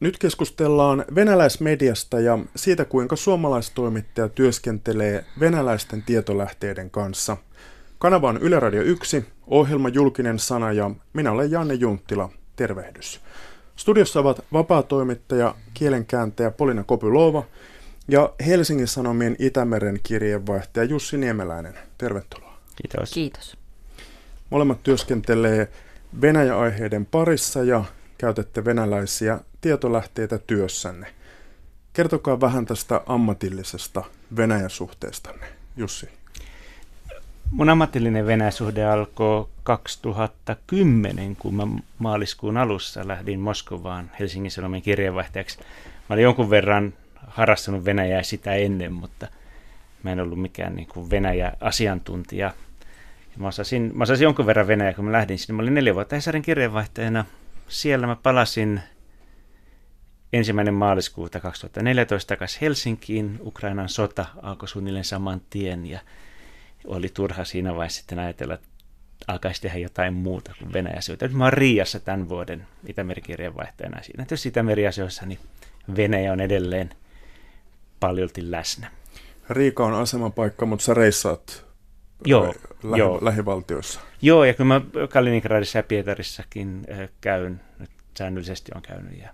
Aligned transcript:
Nyt 0.00 0.18
keskustellaan 0.18 1.04
venäläismediasta 1.14 2.20
ja 2.20 2.38
siitä, 2.56 2.84
kuinka 2.84 3.16
suomalaistoimittaja 3.16 4.28
työskentelee 4.28 5.24
venäläisten 5.40 6.02
tietolähteiden 6.02 6.90
kanssa. 6.90 7.36
Kanava 7.98 8.28
on 8.28 8.38
Yle 8.38 8.60
Radio 8.60 8.82
1, 8.82 9.24
ohjelma 9.46 9.88
Julkinen 9.88 10.38
sana 10.38 10.72
ja 10.72 10.90
minä 11.12 11.32
olen 11.32 11.50
Janne 11.50 11.74
Junttila. 11.74 12.30
Tervehdys. 12.56 13.20
Studiossa 13.76 14.20
ovat 14.20 14.44
vapaatoimittaja, 14.52 15.54
kielenkääntäjä 15.74 16.50
Polina 16.50 16.84
Kopylova 16.84 17.44
ja 18.08 18.32
Helsingin 18.46 18.88
Sanomien 18.88 19.36
Itämeren 19.38 20.00
kirjeenvaihtaja 20.02 20.84
Jussi 20.84 21.18
Niemeläinen. 21.18 21.74
Tervetuloa. 21.98 22.58
Kiitos. 22.76 23.12
Kiitos. 23.12 23.56
Molemmat 24.50 24.82
työskentelee 24.82 25.68
Venäjä-aiheiden 26.20 27.06
parissa 27.06 27.64
ja 27.64 27.84
käytätte 28.20 28.64
venäläisiä 28.64 29.40
tietolähteitä 29.60 30.38
työssänne. 30.38 31.06
Kertokaa 31.92 32.40
vähän 32.40 32.66
tästä 32.66 33.00
ammatillisesta 33.06 34.04
Venäjä-suhteestanne, 34.36 35.46
Jussi. 35.76 36.08
Mun 37.50 37.68
ammatillinen 37.68 38.26
Venäjä-suhde 38.26 38.84
alkoi 38.84 39.48
2010, 39.62 41.36
kun 41.36 41.54
mä 41.54 41.66
maaliskuun 41.98 42.56
alussa 42.56 43.08
lähdin 43.08 43.40
Moskovaan 43.40 44.10
Helsingin 44.20 44.50
Sanomien 44.50 44.82
kirjeenvaihtajaksi. 44.82 45.58
Mä 46.08 46.14
olin 46.14 46.24
jonkun 46.24 46.50
verran 46.50 46.94
harrastanut 47.26 47.84
Venäjää 47.84 48.22
sitä 48.22 48.54
ennen, 48.54 48.92
mutta 48.92 49.26
mä 50.02 50.12
en 50.12 50.20
ollut 50.20 50.40
mikään 50.40 50.76
niin 50.76 50.88
kuin 50.88 51.10
Venäjä-asiantuntija. 51.10 52.52
Mä 53.36 53.48
osasin, 53.48 53.92
mä 53.94 54.02
osasin 54.02 54.24
jonkun 54.24 54.46
verran 54.46 54.66
Venäjää, 54.66 54.94
kun 54.94 55.04
mä 55.04 55.12
lähdin 55.12 55.38
sinne. 55.38 55.56
Mä 55.56 55.62
olin 55.62 55.74
neljä 55.74 55.94
vuotta 55.94 56.16
Hesarin 56.16 56.42
kirjeenvaihtajana. 56.42 57.24
Siellä 57.70 58.06
mä 58.06 58.16
palasin 58.16 58.80
ensimmäinen 60.32 60.74
maaliskuuta 60.74 61.40
2014 61.40 62.28
takaisin 62.28 62.58
Helsinkiin. 62.60 63.38
Ukrainan 63.40 63.88
sota 63.88 64.26
alkoi 64.42 64.68
suunnilleen 64.68 65.04
saman 65.04 65.40
tien 65.50 65.86
ja 65.86 66.00
oli 66.84 67.08
turha 67.08 67.44
siinä 67.44 67.74
vaiheessa 67.74 67.98
sitten 67.98 68.18
ajatella, 68.18 68.54
että 68.54 68.68
alkaisi 69.26 69.62
tehdä 69.62 69.78
jotain 69.78 70.14
muuta 70.14 70.52
kuin 70.58 70.72
Venäjä-asioita. 70.72 71.24
Nyt 71.24 71.36
mä 71.36 71.44
oon 71.44 71.52
Riassa 71.52 72.00
tämän 72.00 72.28
vuoden 72.28 72.66
Itämeri-kirjeenvaihtajana 72.86 74.02
siinä. 74.02 74.24
Tietysti 74.24 74.48
Itämeri-asioissa 74.48 75.26
niin 75.26 75.38
Venäjä 75.96 76.32
on 76.32 76.40
edelleen 76.40 76.90
paljolti 78.00 78.50
läsnä. 78.50 78.90
Riika 79.50 79.86
on 79.86 79.94
asemapaikka, 79.94 80.66
mutta 80.66 80.84
sä 80.84 80.94
reissaat 80.94 81.66
joo, 82.26 82.54
lähi- 82.84 82.98
joo. 82.98 83.18
lähivaltioissa. 83.22 84.00
Joo, 84.22 84.44
ja 84.44 84.54
kyllä 84.54 84.68
mä 84.68 84.80
Kaliningradissa 85.08 85.78
ja 85.78 85.82
Pietarissakin 85.82 86.86
äh, 86.92 87.08
käyn, 87.20 87.60
nyt 87.78 87.90
säännöllisesti 88.18 88.72
on 88.74 88.82
käynyt, 88.82 89.18
ja 89.18 89.28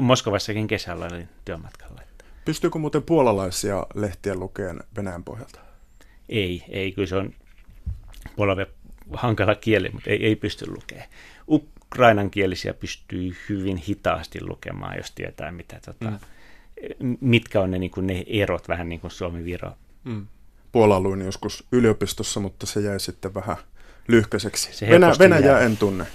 Moskovassakin 0.00 0.66
kesällä 0.66 1.08
olin 1.12 1.28
työmatkalla. 1.44 2.00
Pystyykö 2.44 2.78
muuten 2.78 3.02
puolalaisia 3.02 3.86
lehtiä 3.94 4.34
lukeen 4.34 4.80
Venäjän 4.96 5.24
pohjalta? 5.24 5.60
Ei, 6.28 6.64
ei, 6.68 6.92
kyllä 6.92 7.08
se 7.08 7.16
on 7.16 7.32
puolella 8.36 8.66
hankala 9.12 9.54
kieli, 9.54 9.90
mutta 9.92 10.10
ei, 10.10 10.26
ei 10.26 10.36
pysty 10.36 10.70
lukemaan. 10.70 11.08
Ukrainankielisiä 11.48 12.74
pystyy 12.74 13.36
hyvin 13.48 13.76
hitaasti 13.76 14.46
lukemaan, 14.46 14.96
jos 14.96 15.10
tietää, 15.10 15.52
mitä, 15.52 15.80
tota, 15.84 16.12
mm. 17.00 17.16
mitkä 17.20 17.60
on 17.60 17.70
ne, 17.70 17.78
niin 17.78 17.90
kuin 17.90 18.06
ne 18.06 18.24
erot, 18.26 18.68
vähän 18.68 18.88
niin 18.88 19.00
kuin 19.00 19.10
Suomi-Viro. 19.10 19.72
Mm. 20.04 20.26
Puola 20.74 21.00
luin 21.00 21.20
joskus 21.24 21.64
yliopistossa, 21.72 22.40
mutta 22.40 22.66
se 22.66 22.80
jäi 22.80 23.00
sitten 23.00 23.34
vähän 23.34 23.56
lyhkäiseksi. 24.08 24.68
Se 24.72 24.88
Venä- 24.90 25.12
Venäjää 25.18 25.52
jää. 25.52 25.60
en 25.60 25.76
tunne. 25.76 26.06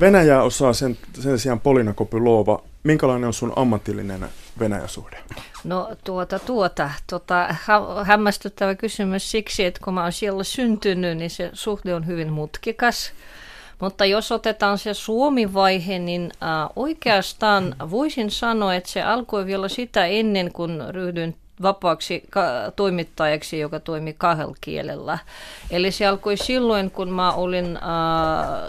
Venäjää 0.00 0.42
osaa 0.42 0.72
sen, 0.72 0.98
sen 1.20 1.38
sijaan 1.38 1.60
Polina 1.60 1.92
Kopylova. 1.92 2.62
Minkälainen 2.82 3.26
on 3.26 3.32
sun 3.34 3.52
ammatillinen 3.56 4.28
Venäjä-suhde? 4.58 5.16
No 5.64 5.90
tuota, 6.04 6.38
tuota, 6.38 6.90
tuota 7.10 7.46
hä- 7.50 8.04
hämmästyttävä 8.04 8.74
kysymys 8.74 9.30
siksi, 9.30 9.64
että 9.64 9.80
kun 9.84 9.94
mä 9.94 10.02
oon 10.02 10.12
siellä 10.12 10.44
syntynyt, 10.44 11.18
niin 11.18 11.30
se 11.30 11.50
suhde 11.52 11.94
on 11.94 12.06
hyvin 12.06 12.32
mutkikas. 12.32 13.12
Mutta 13.80 14.04
jos 14.04 14.32
otetaan 14.32 14.78
se 14.78 14.94
Suomi-vaihe, 14.94 15.98
niin 15.98 16.30
äh, 16.42 16.70
oikeastaan 16.76 17.76
voisin 17.90 18.30
sanoa, 18.30 18.74
että 18.74 18.90
se 18.90 19.02
alkoi 19.02 19.46
vielä 19.46 19.68
sitä 19.68 20.06
ennen, 20.06 20.52
kun 20.52 20.84
ryhdyin 20.90 21.36
vapaaksi 21.62 22.22
toimittajaksi, 22.76 23.58
joka 23.58 23.80
toimi 23.80 24.12
kahdella 24.18 24.54
kielellä. 24.60 25.18
Eli 25.70 25.90
se 25.90 26.06
alkoi 26.06 26.36
silloin, 26.36 26.90
kun 26.90 27.10
mä 27.10 27.32
olin 27.32 27.76
äh, 27.76 27.82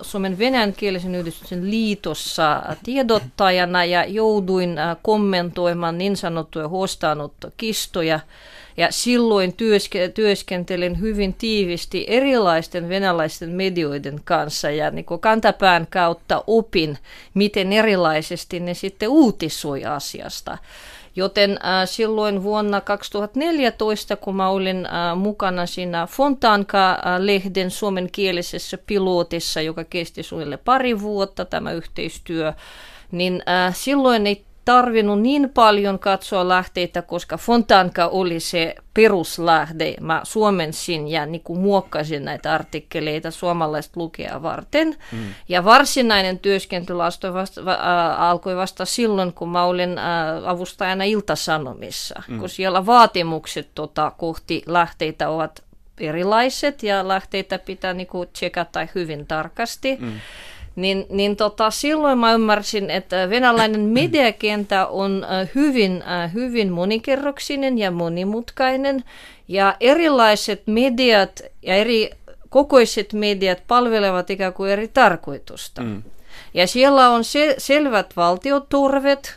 Suomen 0.01 0.40
venäjänkielisen 0.40 1.16
yhdistyksen 1.16 1.72
liitossa 1.72 2.63
tiedottajana 2.84 3.85
ja 3.85 4.06
jouduin 4.06 4.78
äh, 4.78 4.97
kommentoimaan 5.01 5.97
niin 5.97 6.18
sanottuja 6.18 6.68
huostaanottokistoja. 6.68 8.19
Ja 8.78 8.88
silloin 8.91 9.53
työske- 9.53 10.09
työskentelin 10.13 11.00
hyvin 11.00 11.34
tiivisti 11.34 12.06
erilaisten 12.07 12.90
venäläisten 12.90 13.50
medioiden 13.50 14.22
kanssa 14.24 14.72
ja 14.72 14.91
niin 14.91 15.06
kuin 15.06 15.19
kantapään 15.19 15.88
kautta 15.90 16.44
opin, 16.47 16.97
miten 17.34 17.74
erilaisesti 17.74 18.59
ne 18.59 18.74
sitten 18.74 19.09
uutisoi 19.09 19.85
asiasta. 19.85 20.57
Joten 21.16 21.52
äh, 21.52 21.58
silloin 21.86 22.44
vuonna 22.44 22.81
2014, 22.81 24.16
kun 24.16 24.36
mä 24.36 24.50
olin 24.50 24.86
äh, 24.86 25.18
mukana 25.18 25.66
siinä 25.66 26.08
Fontanka-lehden 26.08 27.72
suomenkielisessä 27.72 28.78
pilotissa, 28.78 29.62
joka 29.62 29.84
kesti 29.84 30.24
suunnilleen 30.24 30.62
pari 30.66 31.02
vuotta 31.02 31.46
tämä 31.46 31.72
yhteistyö, 31.72 32.54
niin 33.12 33.44
äh, 33.50 33.75
silloin 33.75 34.28
ei 34.28 34.46
tarvinnut 34.66 35.22
niin 35.22 35.50
paljon 35.53 36.00
katsoa 36.00 36.48
lähteitä, 36.48 37.02
koska 37.02 37.38
Fontanka 37.38 38.08
oli 38.08 38.40
se 38.40 38.76
peruslähde. 38.94 39.96
Mä 40.02 40.22
suomensin 40.24 41.08
ja 41.08 41.26
niin 41.26 41.42
kuin 41.42 41.59
muokkasin 41.59 42.26
näitä 42.26 42.53
artikkeleita 42.53 43.31
suomalaista 43.31 44.00
lukea 44.00 44.42
varten. 44.42 44.96
Mm. 45.12 45.18
Ja 45.50 45.64
varsinainen 45.66 46.40
työskentely 46.40 46.98
vasta, 46.98 47.28
äh, 47.28 48.22
alkoi 48.22 48.56
vasta 48.56 48.86
silloin, 48.86 49.34
kun 49.34 49.50
mä 49.50 49.64
olin 49.64 49.98
äh, 49.98 50.06
avustajana 50.46 51.04
Iltasanomissa, 51.04 52.24
mm. 52.28 52.40
kun 52.40 52.50
siellä 52.50 52.86
vaatimukset 52.86 53.70
tota, 53.75 54.12
kohti 54.18 54.64
lähteitä 54.66 55.30
ovat 55.30 55.64
erilaiset 56.00 56.84
ja 56.84 57.08
lähteitä 57.08 57.59
pitää 57.59 57.94
niin 57.94 58.08
kuin 58.08 58.30
tsekata 58.34 58.88
hyvin 58.96 59.28
tarkasti. 59.28 59.98
Mm 60.00 60.20
niin, 60.75 61.06
niin 61.09 61.36
tota, 61.36 61.72
silloin 61.72 62.18
mä 62.18 62.34
ymmärsin, 62.34 62.90
että 62.90 63.30
venäläinen 63.30 63.81
mediakenttä 64.00 64.88
on 64.88 65.24
äh, 65.24 65.50
hyvin, 65.56 66.03
äh, 66.08 66.34
hyvin 66.34 66.72
monikerroksinen 66.72 67.78
ja 67.78 67.91
monimutkainen, 67.91 69.03
ja 69.47 69.75
erilaiset 69.80 70.62
mediat 70.66 71.41
ja 71.62 71.75
eri 71.75 72.09
kokoiset 72.50 73.13
mediat 73.13 73.63
palvelevat 73.68 74.30
ikään 74.30 74.53
kuin 74.53 74.72
eri 74.72 74.88
tarkoitusta. 74.88 75.81
Mm. 75.81 76.03
Ja 76.53 76.68
siellä 76.68 77.09
on 77.09 77.24
se, 77.24 77.56
selvät 77.57 78.16
valtioturvet, 78.16 79.36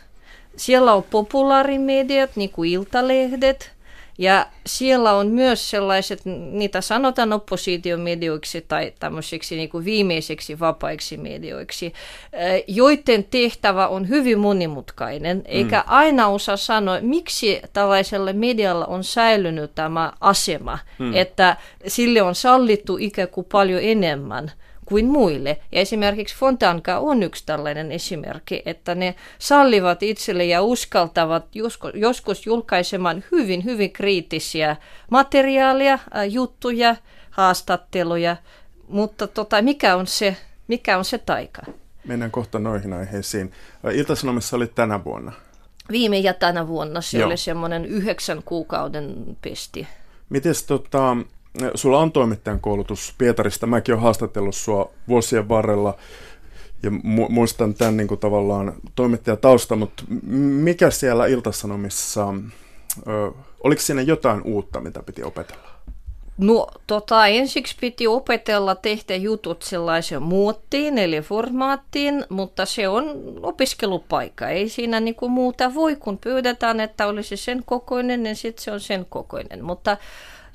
siellä 0.55 0.93
on 0.93 1.03
populaarimediat, 1.03 2.29
niin 2.35 2.49
kuin 2.49 2.71
iltalehdet, 2.71 3.71
ja 4.19 4.45
siellä 4.65 5.11
on 5.13 5.27
myös 5.27 5.69
sellaiset, 5.69 6.21
niitä 6.51 6.81
sanotaan 6.81 7.33
oppositiomedioiksi 7.33 8.65
tai 8.67 8.93
tämmöisiksi 8.99 9.55
niin 9.55 9.69
kuin 9.69 9.85
viimeiseksi 9.85 10.59
vapaiksi 10.59 11.17
medioiksi, 11.17 11.93
joiden 12.67 13.23
tehtävä 13.23 13.87
on 13.87 14.09
hyvin 14.09 14.39
monimutkainen, 14.39 15.41
eikä 15.45 15.77
mm. 15.77 15.83
aina 15.87 16.27
osaa 16.27 16.57
sanoa, 16.57 16.97
miksi 17.01 17.61
tällaisella 17.73 18.33
medialla 18.33 18.85
on 18.85 19.03
säilynyt 19.03 19.75
tämä 19.75 20.13
asema, 20.21 20.79
mm. 20.99 21.15
että 21.15 21.57
sille 21.87 22.21
on 22.21 22.35
sallittu 22.35 22.97
ikään 22.97 23.27
kuin 23.27 23.47
paljon 23.51 23.81
enemmän 23.83 24.51
kuin 24.89 25.05
muille. 25.05 25.57
Ja 25.71 25.81
esimerkiksi 25.81 26.35
Fontanka 26.35 26.99
on 26.99 27.23
yksi 27.23 27.45
tällainen 27.45 27.91
esimerkki, 27.91 28.61
että 28.65 28.95
ne 28.95 29.15
sallivat 29.39 30.03
itselle 30.03 30.45
ja 30.45 30.61
uskaltavat 30.61 31.45
joskus, 31.93 32.45
julkaisemaan 32.45 33.23
hyvin, 33.31 33.63
hyvin 33.63 33.91
kriittisiä 33.91 34.75
materiaalia, 35.11 35.99
juttuja, 36.29 36.95
haastatteluja, 37.29 38.37
mutta 38.87 39.27
tota, 39.27 39.61
mikä, 39.61 39.95
on 39.95 40.07
se, 40.07 40.37
mikä 40.67 40.97
on 40.97 41.05
se 41.05 41.17
taika? 41.17 41.61
Mennään 42.05 42.31
kohta 42.31 42.59
noihin 42.59 42.93
aiheisiin. 42.93 43.51
Ilta-Sanomissa 43.93 44.57
oli 44.57 44.67
tänä 44.67 45.03
vuonna. 45.03 45.31
Viime 45.91 46.17
ja 46.17 46.33
tänä 46.33 46.67
vuonna 46.67 47.01
se 47.01 47.17
Joo. 47.17 47.27
oli 47.27 47.37
semmoinen 47.37 47.85
yhdeksän 47.85 48.43
kuukauden 48.45 49.37
pesti. 49.41 49.87
Mites 50.29 50.63
tota, 50.63 51.17
sulla 51.75 51.99
on 51.99 52.11
toimittajan 52.11 52.59
koulutus 52.59 53.13
Pietarista. 53.17 53.67
Mäkin 53.67 53.93
olen 53.93 54.03
haastatellut 54.03 54.55
sua 54.55 54.91
vuosien 55.07 55.49
varrella 55.49 55.95
ja 56.83 56.89
mu- 56.89 57.29
muistan 57.29 57.73
tämän 57.73 57.97
niin 57.97 58.07
kuin 58.07 58.19
tavallaan 58.19 58.73
toimittajatausta, 58.95 59.75
mutta 59.75 60.03
mikä 60.63 60.89
siellä 60.89 61.25
Iltasanomissa, 61.25 62.33
ö, 63.07 63.31
oliko 63.63 63.81
siinä 63.81 64.01
jotain 64.01 64.41
uutta, 64.41 64.81
mitä 64.81 65.03
piti 65.03 65.23
opetella? 65.23 65.69
No, 66.37 66.67
tota, 66.87 67.27
ensiksi 67.27 67.75
piti 67.81 68.07
opetella 68.07 68.75
tehdä 68.75 69.15
jutut 69.15 69.61
sellaisen 69.61 70.21
muottiin, 70.21 70.97
eli 70.97 71.21
formaattiin, 71.21 72.25
mutta 72.29 72.65
se 72.65 72.87
on 72.87 73.05
opiskelupaikka. 73.43 74.49
Ei 74.49 74.69
siinä 74.69 74.99
niinku 74.99 75.29
muuta 75.29 75.73
voi, 75.73 75.95
kun 75.95 76.17
pyydetään, 76.17 76.79
että 76.79 77.07
olisi 77.07 77.37
sen 77.37 77.63
kokoinen, 77.65 78.23
niin 78.23 78.35
sitten 78.35 78.63
se 78.63 78.71
on 78.71 78.79
sen 78.79 79.05
kokoinen. 79.09 79.63
Mutta 79.63 79.97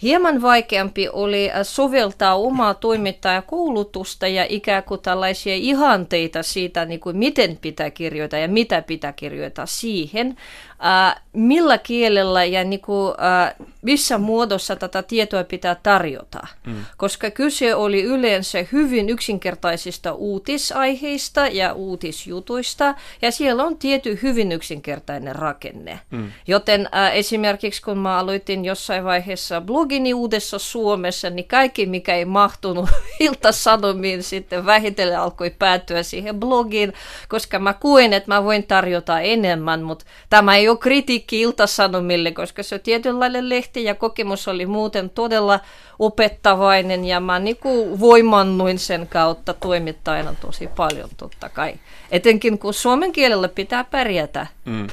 Hieman 0.02 0.42
vaikeampi 0.42 1.08
oli 1.12 1.50
äh, 1.50 1.56
soveltaa 1.62 2.34
omaa 2.34 2.74
toimittajakoulutusta 2.74 4.28
ja 4.28 4.46
ikään 4.48 4.82
kuin 4.82 5.00
tällaisia 5.00 5.54
ihanteita 5.54 6.42
siitä, 6.42 6.84
niin 6.84 7.00
kuin 7.00 7.16
miten 7.16 7.58
pitää 7.60 7.90
kirjoittaa 7.90 8.38
ja 8.40 8.48
mitä 8.48 8.82
pitää 8.82 9.12
kirjoittaa 9.12 9.66
siihen, 9.66 10.36
äh, 10.84 11.22
millä 11.32 11.78
kielellä 11.78 12.44
ja 12.44 12.64
niin 12.64 12.80
kuin, 12.80 13.14
äh, 13.20 13.54
missä 13.82 14.18
muodossa 14.18 14.76
tätä 14.76 15.02
tietoa 15.02 15.44
pitää 15.44 15.76
tarjota. 15.82 16.46
Mm. 16.66 16.84
Koska 16.96 17.30
kyse 17.30 17.74
oli 17.74 18.02
yleensä 18.02 18.58
hyvin 18.72 19.08
yksinkertaisista 19.08 20.12
uutisaiheista 20.12 21.46
ja 21.46 21.72
uutisjutuista, 21.72 22.94
ja 23.22 23.30
siellä 23.30 23.64
on 23.64 23.78
tietty 23.78 24.18
hyvin 24.22 24.52
yksinkertainen 24.52 25.36
rakenne. 25.36 26.00
Mm. 26.10 26.32
Joten 26.46 26.88
äh, 26.94 27.16
esimerkiksi 27.16 27.82
kun 27.82 27.98
mä 27.98 28.18
aloitin 28.18 28.64
jossain 28.64 29.04
vaiheessa 29.04 29.60
blogini 29.60 30.14
Uudessa 30.14 30.58
Suomessa, 30.58 31.30
niin 31.30 31.48
kaikki, 31.48 31.86
mikä 31.86 32.14
ei 32.14 32.24
mahtunut 32.24 32.90
iltasanomiin, 33.20 34.22
sitten 34.22 34.66
vähitellen 34.66 35.20
alkoi 35.20 35.50
päätyä 35.50 36.02
siihen 36.02 36.40
blogiin, 36.40 36.92
koska 37.28 37.58
mä 37.58 37.74
kuin, 37.74 38.12
että 38.12 38.30
mä 38.30 38.44
voin 38.44 38.66
tarjota 38.66 39.20
enemmän, 39.20 39.82
mutta 39.82 40.04
tämä 40.30 40.56
ei 40.56 40.68
ole 40.68 40.73
kritiikki 40.78 41.40
iltasanomille, 41.40 42.32
koska 42.32 42.62
se 42.62 42.74
on 42.74 42.80
tietynlainen 42.80 43.48
lehti 43.48 43.84
ja 43.84 43.94
kokemus 43.94 44.48
oli 44.48 44.66
muuten 44.66 45.10
todella 45.10 45.60
opettavainen 45.98 47.04
ja 47.04 47.20
mä 47.20 47.38
niinku 47.38 48.00
voimannuin 48.00 48.78
sen 48.78 49.08
kautta 49.08 49.54
toimittajana 49.54 50.34
tosi 50.40 50.66
paljon 50.66 51.10
totta 51.16 51.48
kai. 51.48 51.74
Etenkin 52.10 52.58
kun 52.58 52.74
suomen 52.74 53.12
kielellä 53.12 53.48
pitää 53.48 53.84
pärjätä. 53.84 54.46
Mm. 54.64 54.86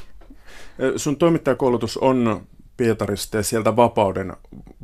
Sun 0.96 1.18
toimittajakoulutus 1.18 1.98
on 1.98 2.48
Pietarista 2.78 3.38
ja 3.38 3.44
sieltä 3.44 3.76
vapauden 3.76 4.34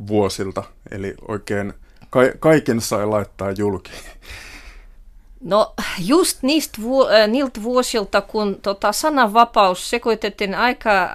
vuosilta, 0.07 0.63
eli 0.91 1.13
oikein 1.27 1.73
ka- 2.09 2.37
kaiken 2.39 2.81
sai 2.81 3.05
laittaa 3.05 3.51
julki. 3.51 3.91
No 5.47 5.73
just 5.99 6.37
niistä 6.43 6.81
vu- 6.81 7.07
äh, 7.07 7.27
niiltä 7.27 7.63
vuosilta, 7.63 8.21
kun 8.21 8.57
tota, 8.61 8.91
sananvapaus 8.91 9.89
sekoitettiin 9.89 10.55
aika 10.55 11.03
äh, 11.03 11.09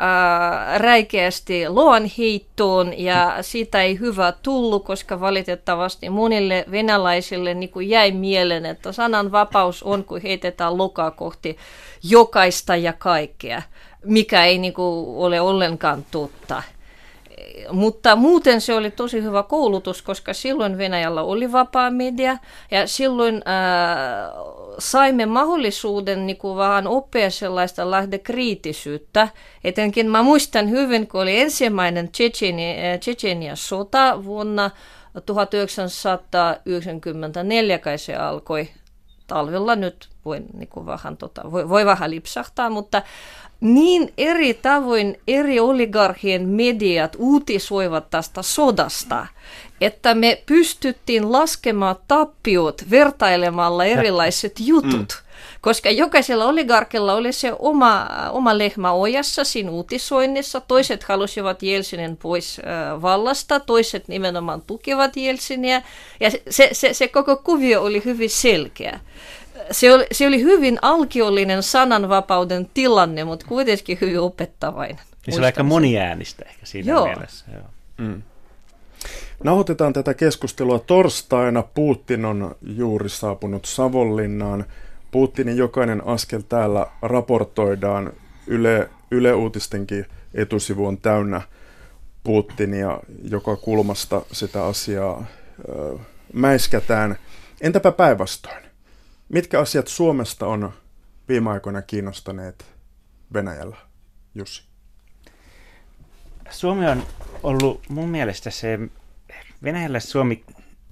räikeästi 0.79 1.69
luonheittoon 1.69 2.99
ja 2.99 3.37
siitä 3.41 3.83
ei 3.83 3.99
hyvä 3.99 4.33
tullut, 4.43 4.85
koska 4.85 5.21
valitettavasti 5.21 6.11
monille 6.11 6.65
venäläisille 6.71 7.55
niin 7.55 7.71
kuin 7.71 7.89
jäi 7.89 8.13
mieleen, 8.13 8.67
että 8.67 8.93
sananvapaus 8.93 9.83
on, 9.83 10.05
kun 10.05 10.23
heitetään 10.23 10.79
lokaa 10.79 11.11
kohti 11.11 11.57
jokaista 12.03 12.77
ja 12.77 12.93
kaikkea, 12.93 13.63
mikä 14.05 14.45
ei 14.45 14.59
niin 14.59 14.75
kuin, 14.75 15.17
ole 15.17 15.41
ollenkaan 15.41 16.05
totta 16.11 16.63
mutta 17.71 18.17
muuten 18.17 18.61
se 18.61 18.75
oli 18.75 18.91
tosi 18.91 19.23
hyvä 19.23 19.43
koulutus, 19.43 20.03
koska 20.03 20.35
silloin 20.35 20.79
Venäjällä 20.79 21.23
oli 21.23 21.53
vapaa 21.53 21.91
media 21.91 22.39
ja 22.71 22.87
silloin 22.87 23.43
ää, 23.45 24.33
saimme 24.79 25.27
mahdollisuuden 25.27 26.27
niin 26.27 26.37
kuin 26.37 26.57
vähän 26.57 26.87
oppia 26.87 27.31
sellaista 27.31 27.91
lähdekriittisyyttä. 27.91 29.29
Etenkin 29.65 30.11
mä 30.11 30.23
muistan 30.23 30.71
hyvin, 30.71 31.09
kun 31.09 31.23
oli 31.23 31.41
ensimmäinen 31.41 32.11
Tsetsenia 33.01 33.57
sota 33.57 34.25
vuonna 34.25 34.71
1994, 35.27 37.79
kai 37.79 37.99
se 37.99 38.17
alkoi 38.17 38.69
talvella 39.27 39.77
nyt 39.77 40.09
voin 40.25 40.47
niin 40.55 40.69
kuin 40.69 40.87
vähän, 40.87 41.17
tota, 41.17 41.53
voi, 41.53 41.69
voi 41.69 41.87
vähän 41.87 42.11
lipsahtaa, 42.11 42.71
mutta 42.71 43.03
niin 43.61 44.13
eri 44.19 44.55
tavoin 44.55 45.21
eri 45.29 45.61
oligarkien 45.61 46.49
mediat 46.49 47.17
uutisoivat 47.19 48.11
tästä 48.11 48.43
sodasta, 48.43 49.27
että 49.81 50.15
me 50.15 50.43
pystyttiin 50.47 51.33
laskemaan 51.33 51.97
tappiot 52.09 52.83
vertailemalla 52.91 53.85
erilaiset 53.85 54.53
jutut. 54.61 55.23
Mm. 55.23 55.32
Koska 55.63 55.91
jokaisella 55.91 56.45
oligarkilla 56.47 57.15
oli 57.15 57.33
se 57.33 57.53
oma, 57.59 58.09
oma 58.31 58.59
lehmä 58.59 58.93
ojassa 58.93 59.45
siinä 59.45 59.71
uutisoinnissa. 59.71 60.61
Toiset 60.61 61.03
halusivat 61.03 61.63
Jelsinin 61.63 62.17
pois 62.17 62.61
vallasta, 63.03 63.61
toiset 63.61 64.09
nimenomaan 64.09 64.63
tukivat 64.63 65.17
Jelsiniä. 65.17 65.83
Ja 66.21 66.31
se, 66.51 66.69
se, 66.73 66.95
se 66.95 67.09
koko 67.09 67.37
kuvio 67.37 67.83
oli 67.83 68.03
hyvin 68.05 68.31
selkeä 68.31 69.01
se 69.71 69.95
oli, 69.95 70.07
se 70.13 70.27
oli 70.27 70.43
hyvin 70.43 70.79
alkiollinen 70.83 71.63
sananvapauden 71.63 72.71
tilanne, 72.75 73.25
mutta 73.25 73.47
kuitenkin 73.49 73.99
hyvin 74.01 74.21
opettavainen. 74.21 75.01
Ja 75.27 75.33
se 75.33 75.39
oli 75.39 75.47
aika 75.47 75.63
moniäänistä 75.63 76.45
ehkä 76.49 76.67
siinä 76.67 76.93
joo. 76.93 77.07
mielessä. 77.07 77.45
Joo. 77.53 77.65
Mm. 77.99 78.23
Nauhoitetaan 79.45 79.93
tätä 79.93 80.15
keskustelua 80.15 80.79
torstaina. 80.79 81.63
Putin 81.63 82.25
on 82.25 82.57
juuri 82.63 83.09
saapunut 83.09 83.65
Savonlinnaan. 83.65 84.65
Putinin 85.13 85.57
jokainen 85.57 86.07
askel 86.07 86.41
täällä 86.41 86.87
raportoidaan. 87.03 88.13
Yle, 88.47 88.91
Yle 89.11 89.35
Uutistenkin 89.35 90.07
etusivu 90.35 90.87
on 90.87 90.99
täynnä 90.99 91.43
Putinia, 92.25 93.01
joka 93.23 93.57
kulmasta 93.57 94.23
sitä 94.33 94.65
asiaa 94.65 95.27
ö, 95.69 95.99
mäiskätään. 96.33 97.17
Entäpä 97.61 97.93
päinvastoin? 97.93 98.65
Mitkä 99.29 99.61
asiat 99.61 99.89
Suomesta 99.89 100.47
on 100.47 100.73
viime 101.29 101.51
aikoina 101.51 101.83
kiinnostaneet 101.83 102.65
Venäjällä, 103.35 103.77
Jussi? 104.35 104.63
Suomi 106.51 106.87
on 106.87 107.03
ollut 107.43 107.81
mun 107.89 108.09
mielestä 108.09 108.51
se, 108.51 108.79
Venäjällä 109.63 110.01
Suomi 110.01 110.45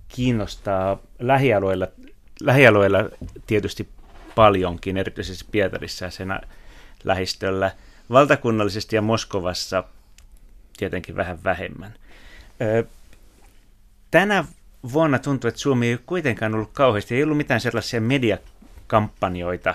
kiinnostaa 0.08 0.98
lähialueilla, 1.18 1.88
lähialueilla 2.40 2.98
tietysti 3.46 3.88
paljonkin, 4.34 4.96
erityisesti 4.96 5.44
Pietarissa 5.50 6.04
ja 6.04 6.10
sen 6.10 6.40
lähistöllä. 7.04 7.70
Valtakunnallisesti 8.10 8.96
ja 8.96 9.02
Moskovassa 9.02 9.84
tietenkin 10.76 11.16
vähän 11.16 11.44
vähemmän. 11.44 11.94
Tänä 14.10 14.44
vuonna 14.92 15.18
tuntuu, 15.18 15.48
että 15.48 15.60
Suomi 15.60 15.88
ei 15.88 15.98
kuitenkaan 16.06 16.54
ollut 16.54 16.70
kauheasti, 16.72 17.14
ei 17.14 17.22
ollut 17.22 17.36
mitään 17.36 17.60
sellaisia 17.60 18.00
mediakampanjoita 18.00 19.74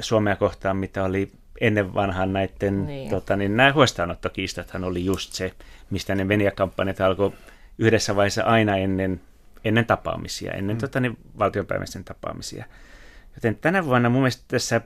Suomea 0.00 0.36
kohtaan, 0.36 0.76
mitä 0.76 1.04
oli 1.04 1.32
ennen 1.60 1.94
vanhaan 1.94 2.32
näiden, 2.32 2.86
niin. 2.86 3.10
tota, 3.10 3.36
niin 3.36 3.56
nämä 3.56 3.72
huostaanottokiistathan 3.72 4.84
oli 4.84 5.04
just 5.04 5.32
se, 5.32 5.52
mistä 5.90 6.14
ne 6.14 6.24
mediakampanjat 6.24 7.00
alkoi 7.00 7.32
yhdessä 7.78 8.16
vaiheessa 8.16 8.42
aina 8.42 8.76
ennen, 8.76 9.20
ennen 9.64 9.86
tapaamisia, 9.86 10.52
ennen 10.52 10.76
mm. 10.76 10.80
tota, 10.80 11.00
niin, 11.00 11.18
valtionpäiväisten 11.38 12.04
tapaamisia. 12.04 12.64
Joten 13.34 13.56
tänä 13.56 13.84
vuonna 13.84 14.08
mun 14.08 14.20
mielestä 14.20 14.44
tässä 14.48 14.80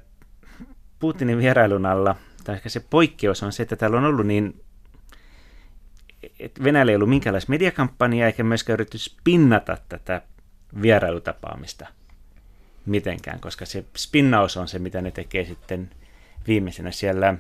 Putinin 0.99 1.39
vierailun 1.39 1.87
alla, 1.87 2.17
tai 2.45 2.55
ehkä 2.55 2.69
se 2.69 2.81
poikkeus 2.81 3.43
on 3.43 3.53
se, 3.53 3.63
että 3.63 3.77
täällä 3.77 3.99
on 3.99 4.05
ollut 4.05 4.27
niin 4.27 4.61
että 6.41 6.65
Venäjällä 6.65 6.93
ei 6.93 6.97
ollut 6.97 7.09
minkäänlaista 7.09 7.51
mediakampanjaa 7.51 8.27
eikä 8.27 8.45
myöskään 8.45 8.75
yritetty 8.75 8.99
spinnata 8.99 9.79
tätä 9.89 10.23
vierailutapaamista 10.83 11.87
mitenkään, 12.87 13.41
koska 13.41 13.67
se 13.67 13.85
spinnaus 13.97 14.57
on 14.57 14.69
se, 14.69 14.79
mitä 14.79 15.03
ne 15.03 15.11
tekee 15.11 15.45
sitten 15.45 15.91
viimeisenä. 16.47 16.91
Siellä 16.91 17.35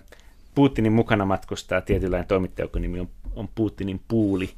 Putinin 0.54 0.92
mukana 0.92 1.24
matkustaa 1.24 1.80
tietynlainen 1.80 2.28
toimittaja, 2.28 2.64
jonka 2.64 2.80
nimi 2.80 3.00
on, 3.00 3.08
on 3.34 3.48
Putinin 3.54 4.00
puuli. 4.08 4.54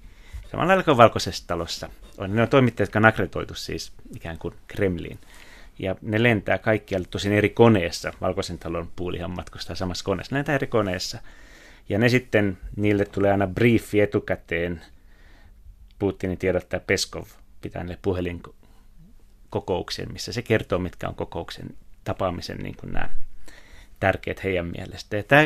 Samalla 0.51 0.69
lailla 0.69 0.83
kuin 0.83 0.97
Valkoisessa 0.97 1.47
talossa. 1.47 1.89
On, 2.19 2.37
ne 2.37 2.43
on 2.43 2.49
toimittajat, 2.49 2.89
jotka 2.89 2.99
on 2.99 3.05
akreditoitu 3.05 3.55
siis 3.55 3.93
ikään 4.17 4.39
kuin 4.39 4.55
Kremliin. 4.69 5.19
Ja 5.79 5.97
ne 6.03 6.23
lentää 6.23 6.59
kaikkialle 6.59 7.07
tosin 7.11 7.33
eri 7.33 7.49
koneessa. 7.49 8.13
Valkoisen 8.21 8.59
talon 8.59 8.93
puulihan 8.97 9.31
matkustaa 9.31 9.77
samassa 9.77 10.05
koneessa. 10.05 10.35
Ne 10.35 10.39
lentää 10.39 10.55
eri 10.55 10.67
koneessa. 10.67 11.19
Ja 11.89 11.99
ne 11.99 12.09
sitten, 12.09 12.59
niille 12.77 13.05
tulee 13.05 13.33
aina 13.33 13.47
briefi 13.47 14.01
etukäteen. 14.01 14.81
Putinin 15.99 16.39
tiedottaa 16.39 16.81
Peskov 16.81 17.25
pitää 17.61 17.85
ne 17.85 17.99
puhelinkokouksen, 18.03 20.13
missä 20.13 20.33
se 20.33 20.43
kertoo, 20.43 20.79
mitkä 20.79 21.09
on 21.09 21.15
kokouksen 21.15 21.67
tapaamisen 22.05 22.59
niin 22.59 22.77
kuin 22.77 22.93
nämä 22.93 23.09
tärkeät 24.01 24.45
heidän 24.45 24.71
mielestä. 24.77 25.17
Ja 25.17 25.23
tämä, 25.23 25.43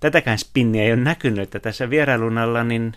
tätäkään 0.00 0.38
spinniä 0.38 0.84
ei 0.84 0.92
ole 0.92 1.00
näkynyt, 1.00 1.42
että 1.42 1.60
tässä 1.60 1.90
vierailun 1.90 2.38
alla 2.38 2.64
niin 2.64 2.96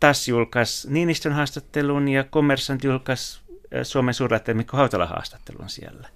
taas 0.00 0.28
julkaisi 0.28 0.92
Niinistön 0.92 1.32
haastattelun 1.32 2.08
ja 2.08 2.24
Kommersant 2.24 2.84
julkaisi 2.84 3.40
Suomen 3.82 4.14
suurlähetteen 4.14 4.56
Mikko 4.56 4.76
Hautala 4.76 5.06
haastattelun 5.06 5.68
siellä. 5.68 6.08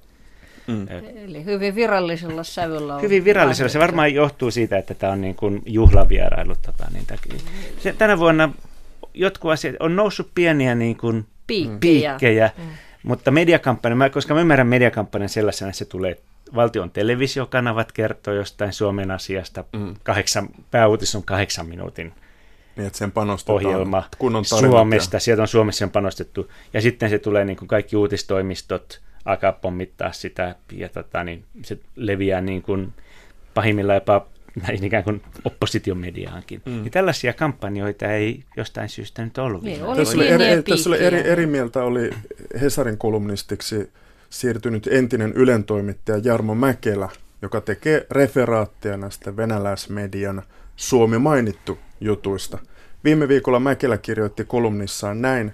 Mm. 0.66 0.86
Eli 1.24 1.44
hyvin 1.44 1.74
virallisella 1.74 2.44
sävyllä. 2.44 2.98
Hyvin 2.98 3.24
virallisella. 3.24 3.68
Se 3.68 3.78
varmaan 3.78 4.14
johtuu 4.14 4.50
siitä, 4.50 4.78
että 4.78 4.94
tämä 4.94 5.12
on 5.12 5.20
niin 5.20 5.34
kuin 5.34 5.62
juhlavierailu. 5.66 6.54
Tota, 6.62 6.86
niin 6.92 7.06
se, 7.78 7.92
tänä 7.92 8.18
vuonna 8.18 8.52
jotkut 9.14 9.50
asiat 9.50 9.76
on 9.80 9.96
noussut 9.96 10.30
pieniä 10.34 10.74
niin 10.74 10.96
kuin 10.96 11.26
Piikkejä. 11.46 12.10
piikkejä 12.10 12.50
mm. 12.58 12.64
mutta 13.02 13.30
mediakampanja, 13.30 13.96
mä, 13.96 14.10
koska 14.10 14.34
mä 14.34 14.40
ymmärrän 14.40 14.66
mediakampanjan 14.66 15.28
sellaisena, 15.28 15.68
että 15.68 15.78
se 15.78 15.84
tulee 15.84 16.18
valtion 16.54 16.90
televisiokanavat 16.90 17.92
kertoo 17.92 18.34
jostain 18.34 18.72
Suomen 18.72 19.10
asiasta, 19.10 19.64
mm. 19.72 19.94
kahdeksan, 20.02 20.48
pääuutis 20.70 21.14
on 21.14 21.22
kahdeksan 21.22 21.66
minuutin 21.66 22.12
niin, 22.76 22.86
että 22.86 22.98
sen 22.98 23.12
ohjelma 23.48 24.04
Suomesta, 24.42 25.16
ja... 25.16 25.20
sieltä 25.20 25.42
on 25.42 25.48
Suomessa 25.48 25.84
on 25.84 25.90
panostettu, 25.90 26.50
ja 26.72 26.80
sitten 26.80 27.10
se 27.10 27.18
tulee 27.18 27.44
niin 27.44 27.56
kuin 27.56 27.68
kaikki 27.68 27.96
uutistoimistot 27.96 29.00
alkaa 29.24 29.52
pommittaa 29.52 30.12
sitä, 30.12 30.54
ja 30.72 30.88
tota, 30.88 31.24
niin 31.24 31.44
se 31.62 31.78
leviää 31.96 32.40
niin 32.40 32.62
kuin 32.62 32.92
pahimmillaan 33.54 33.96
jopa 33.96 34.26
näin 34.62 34.84
ikään 34.84 35.04
kuin 35.04 35.22
oppositiomediaankin. 35.44 36.62
Mm. 36.64 36.72
Niin 36.72 36.90
tällaisia 36.90 37.32
kampanjoita 37.32 38.12
ei 38.12 38.44
jostain 38.56 38.88
syystä 38.88 39.24
nyt 39.24 39.38
ollut. 39.38 39.62
Niin, 39.62 39.84
oli 39.84 39.96
tässä 39.96 40.16
oli, 40.16 40.28
eri, 40.28 40.62
tässä 40.62 40.90
oli 40.90 41.04
eri, 41.04 41.28
eri 41.28 41.46
mieltä 41.46 41.82
oli 41.82 42.10
Hesarin 42.60 42.98
kolumnistiksi 42.98 43.92
siirtynyt 44.30 44.86
entinen 44.86 45.32
ylentoimittaja 45.32 46.20
Jarmo 46.24 46.54
Mäkelä, 46.54 47.08
joka 47.42 47.60
tekee 47.60 48.06
referaattia 48.10 48.96
näistä 48.96 49.36
venäläismedian 49.36 50.42
Suomi 50.76 51.18
mainittu 51.18 51.78
jutuista. 52.00 52.58
Viime 53.04 53.28
viikolla 53.28 53.60
Mäkelä 53.60 53.98
kirjoitti 53.98 54.44
kolumnissaan 54.44 55.22
näin, 55.22 55.52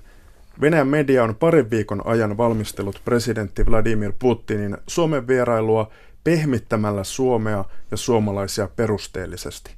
Venäjän 0.60 0.88
media 0.88 1.24
on 1.24 1.36
parin 1.36 1.70
viikon 1.70 2.06
ajan 2.06 2.36
valmistellut 2.36 3.00
presidentti 3.04 3.66
Vladimir 3.66 4.12
Putinin 4.18 4.76
Suomen 4.86 5.28
vierailua 5.28 5.90
pehmittämällä 6.24 7.04
Suomea 7.04 7.64
ja 7.90 7.96
suomalaisia 7.96 8.68
perusteellisesti. 8.76 9.74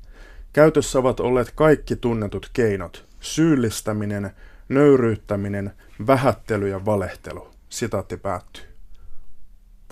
Käytössä 0.52 0.98
ovat 0.98 1.20
olleet 1.20 1.52
kaikki 1.54 1.96
tunnetut 1.96 2.50
keinot, 2.52 3.06
syyllistäminen, 3.20 4.30
nöyryyttäminen, 4.68 5.72
vähättely 6.06 6.68
ja 6.68 6.84
valehtelu. 6.84 7.48
Sitaatti 7.68 8.16
päättyy. 8.16 8.71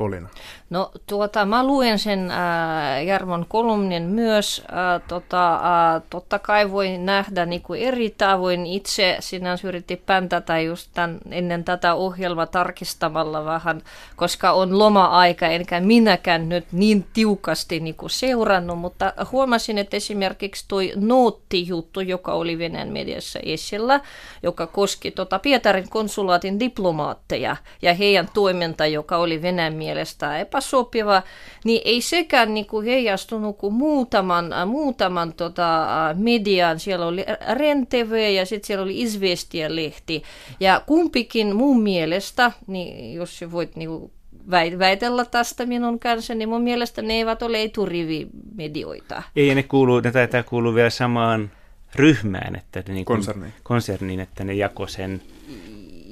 Polina? 0.01 0.29
No 0.71 0.91
tuota, 1.07 1.45
mä 1.45 1.67
luen 1.67 1.99
sen 1.99 2.31
äh, 2.31 3.05
Jarmon 3.05 3.47
kolumnin 3.49 4.03
myös. 4.03 4.63
Äh, 4.73 5.03
tota, 5.09 5.55
äh, 5.55 6.03
totta 6.11 6.39
kai 6.39 6.71
voi 6.71 6.99
nähdä 6.99 7.47
niin 7.47 7.63
kuin 7.63 7.81
eri 7.83 8.15
tavoin. 8.19 8.67
Itse 8.67 9.17
sinänsä 9.21 9.69
yritti 9.69 9.97
päntätä 9.97 10.61
just 10.61 10.91
tämän, 10.95 11.19
ennen 11.31 11.65
tätä 11.65 11.95
ohjelmaa 11.95 12.47
tarkistamalla 12.47 13.45
vähän, 13.45 13.83
koska 14.17 14.53
on 14.53 14.79
loma-aika, 14.79 15.47
enkä 15.47 15.81
minäkään 15.81 16.49
nyt 16.49 16.65
niin 16.73 17.07
tiukasti 17.13 17.81
niin 17.81 17.95
kuin 17.95 18.11
seurannut, 18.11 18.79
mutta 18.79 19.13
huomasin, 19.33 19.79
että 19.79 19.97
esimerkiksi 19.97 20.65
toi 20.69 20.93
noottijuttu, 20.97 22.01
joka 22.01 22.33
oli 22.33 22.59
Venäjän 22.59 22.89
mediassa 22.89 23.39
esillä, 23.43 24.01
joka 24.43 24.67
koski 24.67 25.11
tota 25.11 25.39
Pietarin 25.39 25.89
konsulaatin 25.89 26.61
diplomaatteja 26.61 27.57
ja 27.83 27.95
heidän 27.95 28.29
toiminta, 28.35 28.87
joka 28.87 29.17
oli 29.17 29.43
Venäjän 29.43 29.75
mielestä 29.91 30.39
epäsopiva, 30.39 31.23
niin 31.65 31.83
ei 31.85 32.01
sekään 32.01 32.55
niin 32.55 32.67
kuin 32.67 32.87
heijastunut 32.87 33.59
kuin 33.59 33.75
muutaman, 33.75 34.53
äh, 34.53 34.67
muutaman 34.67 35.33
tota, 35.33 35.83
äh, 36.09 36.17
median. 36.19 36.81
Siellä 36.81 37.07
oli 37.07 37.25
RenTV 37.55 38.35
ja 38.35 38.47
sitten 38.47 38.67
siellä 38.67 38.85
oli 38.85 39.03
Izvestia-lehti. 39.03 40.23
Ja 40.61 40.83
kumpikin 40.87 41.57
mun 41.57 41.83
mielestä, 41.83 42.53
niin 42.67 43.15
jos 43.15 43.45
voit 43.53 43.77
niin 43.77 43.89
kuin 43.89 44.11
väitellä 44.79 45.25
tästä 45.25 45.67
minun 45.67 45.99
kanssa, 45.99 46.35
niin 46.35 46.49
mun 46.49 46.63
mielestä 46.63 47.03
ne 47.03 47.15
eivät 47.15 47.43
ole 47.43 47.63
eturivimedioita. 47.63 49.23
Ei, 49.37 49.55
ne 49.55 49.63
kuuluu, 49.63 50.01
ne 50.01 50.13
taitaa 50.13 50.43
kuulua 50.43 50.75
vielä 50.75 50.91
samaan 50.91 51.51
ryhmään, 51.95 52.57
että 52.57 52.83
ne, 52.89 52.95
niin 52.95 53.05
kuin, 53.05 53.17
konserniin. 53.17 53.53
konserniin, 53.63 54.21
että 54.21 54.45
ne 54.45 54.55
jako 54.55 54.87
sen, 54.87 55.23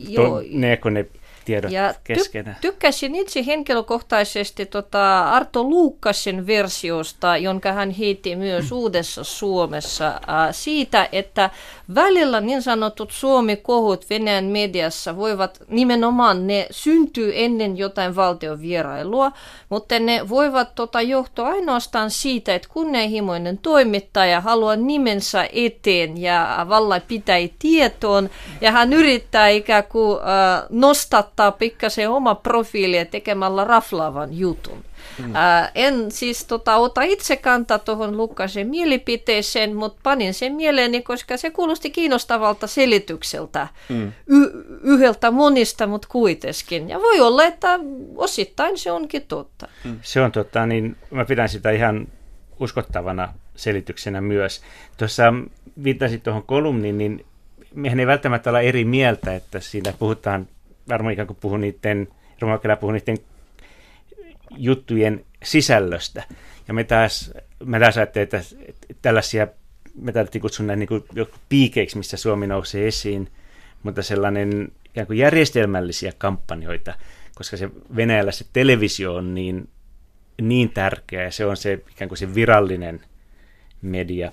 Joo. 0.09 0.29
To, 0.29 0.45
ne, 0.51 0.79
ne 0.91 1.07
tiedot 1.49 1.71
ja 1.71 1.95
keskenään. 2.05 2.57
Ty- 2.57 2.61
tykkäsin 2.61 3.15
itse 3.15 3.47
henkilökohtaisesti 3.47 4.67
tota 4.67 5.31
Arto 5.31 5.63
Luukkasin 5.65 6.47
versiosta, 6.47 7.37
jonka 7.37 7.73
hän 7.73 7.91
heitti 7.91 8.37
myös 8.37 8.73
Uudessa 8.73 9.25
Suomessa, 9.25 10.07
äh, 10.09 10.49
siitä, 10.51 11.09
että 11.13 11.51
välillä 11.95 12.41
niin 12.41 12.63
sanotut 12.63 13.11
Suomi-kohut 13.11 14.11
Venäjän 14.11 14.45
mediassa 14.45 15.17
voivat 15.17 15.59
nimenomaan, 15.69 16.47
ne 16.47 16.67
syntyy 16.71 17.33
ennen 17.35 17.77
jotain 17.77 18.17
valtion 18.17 18.61
vierailua, 18.61 19.33
mutta 19.69 19.99
ne 19.99 20.29
voivat 20.29 20.75
tota, 20.75 21.01
johtua 21.03 21.49
ainoastaan 21.49 22.11
siitä, 22.11 22.55
että 22.55 22.69
kunnianhimoinen 22.73 23.59
toimittaja 23.59 24.41
haluaa 24.41 24.77
nimensä 24.77 25.49
eteen 25.53 26.23
ja 26.23 26.67
vallan 26.69 27.03
pitää 27.09 27.39
tietoon, 27.59 28.31
ja 28.61 28.73
hän 28.73 28.93
yrittää 28.93 29.49
ikään 29.49 29.85
kuin 29.85 30.19
äh, 30.19 30.63
nostaa 30.71 31.23
ottaa 31.39 31.59
pikkasen 31.59 32.11
oma 32.11 32.35
profiili 32.35 33.05
tekemällä 33.05 33.65
raflaavan 33.65 34.39
jutun. 34.39 34.85
Mm. 35.19 35.37
Ää, 35.37 35.71
en 35.75 36.11
siis 36.11 36.45
tota, 36.45 36.77
ota 36.77 37.03
itse 37.03 37.37
kantaa 37.37 37.79
tuohon 37.79 38.17
Lukasen 38.17 38.69
mielipiteeseen, 38.69 39.77
mutta 39.77 40.01
panin 40.03 40.35
sen 40.35 40.53
mieleeni, 40.53 41.03
koska 41.03 41.37
se 41.37 41.51
kuulosti 41.51 41.91
kiinnostavalta 41.91 42.67
selitykseltä. 42.67 43.69
Mm. 43.89 44.13
Y- 44.27 44.65
yhdeltä 44.83 45.31
monista, 45.31 45.87
mutta 45.87 46.09
kuitenkin. 46.11 46.89
Ja 46.89 46.99
voi 47.01 47.21
olla, 47.21 47.45
että 47.45 47.81
osittain 48.17 48.79
se 48.79 48.93
onkin 48.93 49.23
totta. 49.23 49.69
Mm. 49.85 49.99
Se 50.03 50.21
on 50.21 50.33
totta, 50.33 50.67
niin 50.67 50.97
mä 51.11 51.25
pidän 51.25 51.49
sitä 51.49 51.71
ihan 51.71 52.09
uskottavana 52.61 53.35
selityksenä 53.57 54.21
myös. 54.21 54.63
Tuossa 54.97 55.35
viittasit 55.85 56.23
tuohon 56.23 56.43
kolumniin, 56.43 56.99
niin 56.99 57.27
mehän 57.75 58.01
ei 58.01 58.07
välttämättä 58.07 58.51
olla 58.51 58.61
eri 58.61 58.85
mieltä, 58.85 59.35
että 59.35 59.61
siinä 59.61 59.93
puhutaan 59.99 60.49
varmaan 60.89 61.13
ikään 61.13 61.27
kuin 61.27 61.39
puhun 61.41 61.61
niiden, 61.61 62.09
Romakela 62.41 62.77
puhuu 62.77 62.93
niiden 62.93 63.19
juttujen 64.57 65.25
sisällöstä. 65.45 66.25
Ja 66.69 66.75
me 66.75 66.85
taas, 66.85 67.33
me 67.65 67.81
taas 67.81 67.97
ajattelemme, 67.97 68.37
että, 68.37 68.57
tällaisia, 69.03 69.49
me 70.01 70.13
tarvittiin 70.13 70.43
kutsua 70.43 70.67
näin 70.67 70.79
niin 70.79 70.89
kuin 70.89 71.05
piikeiksi, 71.49 71.99
missä 71.99 72.17
Suomi 72.17 72.47
nousee 72.47 72.89
esiin, 72.89 73.29
mutta 73.83 74.03
sellainen 74.03 74.73
ikään 74.85 75.07
kuin 75.07 75.19
järjestelmällisiä 75.19 76.13
kampanjoita, 76.19 76.95
koska 77.35 77.57
se 77.57 77.71
Venäjällä 77.97 78.33
se 78.33 78.45
televisio 78.53 79.15
on 79.15 79.35
niin, 79.35 79.69
niin 80.43 80.71
tärkeä 80.71 81.23
ja 81.23 81.31
se 81.31 81.47
on 81.47 81.57
se 81.57 81.73
ikään 81.91 82.09
kuin 82.09 82.19
se 82.19 82.35
virallinen 82.35 83.01
media, 83.83 84.33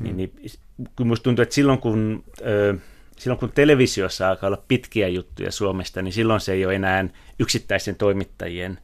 niin, 0.00 0.12
mm. 0.12 0.16
niin, 0.16 0.32
niin 0.36 0.52
kyllä 0.96 1.08
musta 1.08 1.24
tuntuu, 1.24 1.42
että 1.42 1.54
silloin 1.54 1.78
kun 1.78 2.24
ö, 2.40 2.74
silloin 3.18 3.40
kun 3.40 3.52
televisiossa 3.52 4.28
alkaa 4.28 4.46
olla 4.46 4.62
pitkiä 4.68 5.08
juttuja 5.08 5.52
Suomesta, 5.52 6.02
niin 6.02 6.12
silloin 6.12 6.40
se 6.40 6.52
ei 6.52 6.66
ole 6.66 6.74
enää 6.74 7.08
yksittäisen 7.38 7.96
toimittajien 7.96 8.78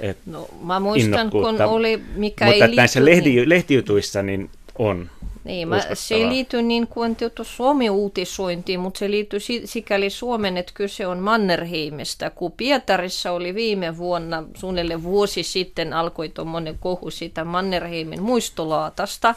eh, 0.00 0.16
No 0.26 0.48
mä 0.62 0.80
muistan, 0.80 1.30
kun 1.30 1.62
oli, 1.62 2.02
mikä 2.14 2.44
Mutta 2.46 2.64
ei 2.64 2.76
näissä 2.76 3.04
lehti, 3.04 3.30
niin... 3.30 3.48
lehtijutuissa 3.48 4.22
niin 4.22 4.50
on. 4.78 5.10
Niin, 5.44 5.68
mä, 5.68 5.80
se 5.94 6.14
ei 6.14 6.28
liity 6.28 6.62
niin 6.62 6.86
kuin 6.86 7.16
Suomi-uutisointiin, 7.42 8.80
mutta 8.80 8.98
se 8.98 9.10
liittyy 9.10 9.40
sikäli 9.64 10.10
Suomen, 10.10 10.56
että 10.56 10.72
kyse 10.74 11.06
on 11.06 11.18
Mannerheimista. 11.18 12.30
Kun 12.30 12.52
Pietarissa 12.52 13.32
oli 13.32 13.54
viime 13.54 13.96
vuonna, 13.96 14.44
suunnilleen 14.54 15.02
vuosi 15.02 15.42
sitten, 15.42 15.92
alkoi 15.92 16.28
tuommoinen 16.28 16.78
kohu 16.78 17.10
sitä 17.10 17.44
Mannerheimin 17.44 18.22
muistolaatasta, 18.22 19.34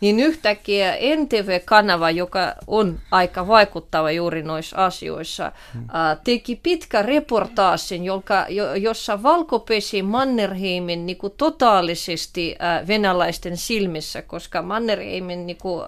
niin 0.00 0.20
yhtäkkiä 0.20 0.96
NTV-kanava, 1.16 2.10
joka 2.10 2.54
on 2.66 3.00
aika 3.10 3.46
vaikuttava 3.46 4.10
juuri 4.10 4.42
noissa 4.42 4.76
asioissa, 4.76 5.52
hmm. 5.72 5.86
teki 6.24 6.60
pitkä 6.62 7.02
reportaasin, 7.02 8.04
joka, 8.04 8.46
jossa 8.80 9.22
valkopesi 9.22 10.02
Mannerheimin 10.02 11.06
niin 11.06 11.18
kuin 11.18 11.32
totaalisesti 11.36 12.56
venäläisten 12.86 13.56
silmissä, 13.56 14.22
koska 14.22 14.62
Mannerheimin 14.62 15.46
niin 15.46 15.58
kuin, 15.58 15.84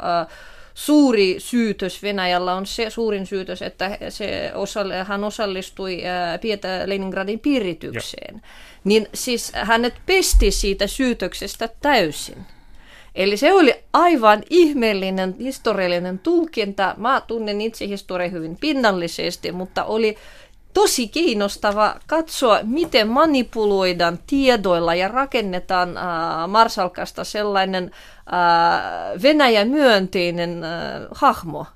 suuri 0.75 1.35
syytös 1.38 2.02
Venäjällä 2.02 2.54
on 2.54 2.66
se 2.66 2.90
suurin 2.90 3.26
syytös, 3.26 3.62
että 3.62 3.99
se 4.09 4.52
osalle, 4.54 5.04
hän 5.04 5.25
osallistui 5.25 6.02
Pietä 6.40 6.83
Leningradin 6.87 7.40
piiritykseen. 7.40 8.35
Ja. 8.35 8.40
Niin 8.85 9.09
siis 9.14 9.52
hänet 9.54 9.95
pesti 10.07 10.50
siitä 10.50 10.87
syytöksestä 10.87 11.69
täysin. 11.83 12.47
Eli 13.14 13.37
se 13.37 13.52
oli 13.52 13.75
aivan 13.92 14.42
ihmeellinen 14.50 15.35
historiallinen 15.38 16.19
tulkinta. 16.19 16.95
Mä 16.97 17.23
tunnen 17.26 17.61
itse 17.61 17.87
historian 17.88 18.33
hyvin 18.33 18.57
pinnallisesti, 18.57 19.52
mutta 19.52 19.85
oli 19.85 20.16
tosi 20.75 21.09
kiinnostava 21.09 21.97
katsoa, 22.07 22.61
miten 22.62 23.09
manipuloidaan 23.09 24.19
tiedoilla 24.26 24.95
ja 24.95 25.09
rakennetaan 25.09 25.97
äh, 25.97 26.04
Marsalkasta 26.49 27.25
sellainen 27.25 27.90
äh, 28.33 29.23
Venäjä-myönteinen 29.23 30.64
äh, 30.64 30.71
hahmo. 31.14 31.66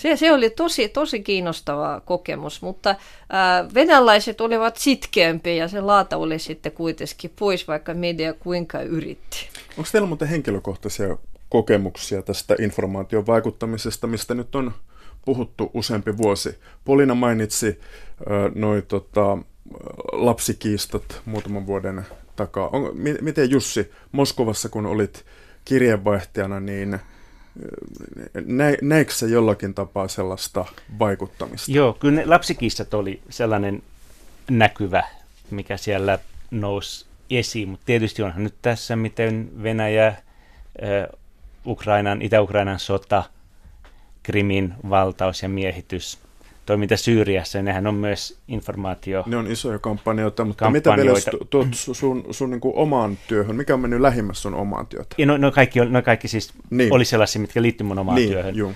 Se, 0.00 0.16
se 0.16 0.32
oli 0.32 0.50
tosi, 0.50 0.88
tosi 0.88 1.20
kiinnostava 1.20 2.00
kokemus, 2.04 2.62
mutta 2.62 2.90
äh, 2.90 3.74
venäläiset 3.74 4.40
olivat 4.40 4.76
sitkeämpiä 4.76 5.54
ja 5.54 5.68
se 5.68 5.80
laata 5.80 6.16
oli 6.16 6.38
sitten 6.38 6.72
kuitenkin 6.72 7.32
pois, 7.38 7.68
vaikka 7.68 7.94
media 7.94 8.34
kuinka 8.34 8.82
yritti. 8.82 9.48
Onko 9.78 9.90
teillä 9.92 10.08
muuten 10.08 10.28
henkilökohtaisia 10.28 11.16
kokemuksia 11.48 12.22
tästä 12.22 12.56
informaation 12.58 13.26
vaikuttamisesta, 13.26 14.06
mistä 14.06 14.34
nyt 14.34 14.54
on 14.54 14.72
puhuttu 15.24 15.70
useampi 15.74 16.16
vuosi. 16.16 16.58
Polina 16.84 17.14
mainitsi 17.14 17.80
noin 18.54 18.86
tota, 18.86 19.38
lapsikiistat 20.12 21.20
muutaman 21.24 21.66
vuoden 21.66 22.06
takaa. 22.36 22.68
On, 22.68 22.90
miten 23.20 23.50
Jussi, 23.50 23.90
Moskovassa 24.12 24.68
kun 24.68 24.86
olit 24.86 25.24
kirjeenvaihtajana, 25.64 26.60
niin 26.60 27.00
nä, 28.46 28.64
näikö 28.82 29.12
se 29.12 29.26
jollakin 29.26 29.74
tapaa 29.74 30.08
sellaista 30.08 30.64
vaikuttamista? 30.98 31.72
Joo, 31.72 31.92
kyllä 31.92 32.20
ne 32.20 32.26
lapsikiistat 32.26 32.94
oli 32.94 33.20
sellainen 33.30 33.82
näkyvä, 34.50 35.02
mikä 35.50 35.76
siellä 35.76 36.18
nousi 36.50 37.06
esiin, 37.30 37.68
mutta 37.68 37.86
tietysti 37.86 38.22
onhan 38.22 38.44
nyt 38.44 38.54
tässä, 38.62 38.96
miten 38.96 39.50
Venäjä, 39.62 40.14
Ukrainan, 41.66 42.22
Itä-Ukrainan 42.22 42.78
sota, 42.78 43.24
Krimin 44.22 44.74
valtaus 44.90 45.42
ja 45.42 45.48
miehitys– 45.48 46.18
toiminta 46.66 46.96
Syyriassa, 46.96 47.62
nehän 47.62 47.86
on 47.86 47.94
myös 47.94 48.38
informaatio. 48.48 49.24
Ne 49.26 49.36
on 49.36 49.46
isoja 49.46 49.78
kampanjoita, 49.78 50.44
mutta 50.44 50.64
kampanjoita. 50.64 50.96
mitä 50.96 51.02
vielä 51.02 51.44
tuot 51.50 51.68
sun, 51.72 52.24
sun 52.30 52.50
niin 52.50 52.60
kuin 52.60 52.76
omaan 52.76 53.18
työhön? 53.28 53.56
Mikä 53.56 53.74
on 53.74 53.80
mennyt 53.80 54.00
lähimmässä 54.00 54.42
sun 54.42 54.54
omaan 54.54 54.86
työtä? 54.86 55.14
Ja 55.18 55.26
no, 55.26 55.36
no, 55.36 55.52
kaikki, 55.52 55.80
no 55.80 56.02
kaikki 56.02 56.28
siis 56.28 56.52
niin. 56.70 56.92
oli 56.92 57.04
sellaisia, 57.04 57.40
mitkä 57.40 57.62
liittyivät 57.62 57.88
mun 57.88 57.98
omaan 57.98 58.16
niin, 58.16 58.30
työhön. 58.30 58.56
Juu. 58.56 58.72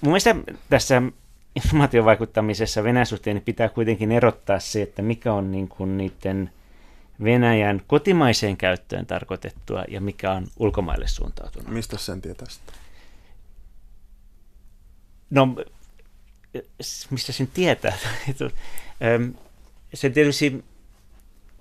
mun 0.00 0.12
mielestä 0.12 0.36
tässä 0.70 1.02
informaatiovaikuttamisessa 1.56 2.84
Venäjän 2.84 3.06
suhteen 3.06 3.36
niin 3.36 3.44
pitää 3.44 3.68
kuitenkin 3.68 4.12
erottaa 4.12 4.58
se, 4.58 4.82
että 4.82 5.02
mikä 5.02 5.32
on 5.32 5.50
niin 5.50 5.68
kuin 5.68 5.96
niiden 5.96 6.50
Venäjän 7.24 7.82
kotimaiseen 7.86 8.56
käyttöön 8.56 9.06
tarkoitettua 9.06 9.84
ja 9.88 10.00
mikä 10.00 10.32
on 10.32 10.46
ulkomaille 10.58 11.08
suuntautunut. 11.08 11.68
Mistä 11.68 11.98
sen 11.98 12.22
tietää 12.22 12.48
sitä? 12.50 12.72
No 15.30 15.48
mistä 17.10 17.32
sen 17.32 17.48
tietää? 17.54 17.96
se 19.94 20.10
tietysti, 20.10 20.64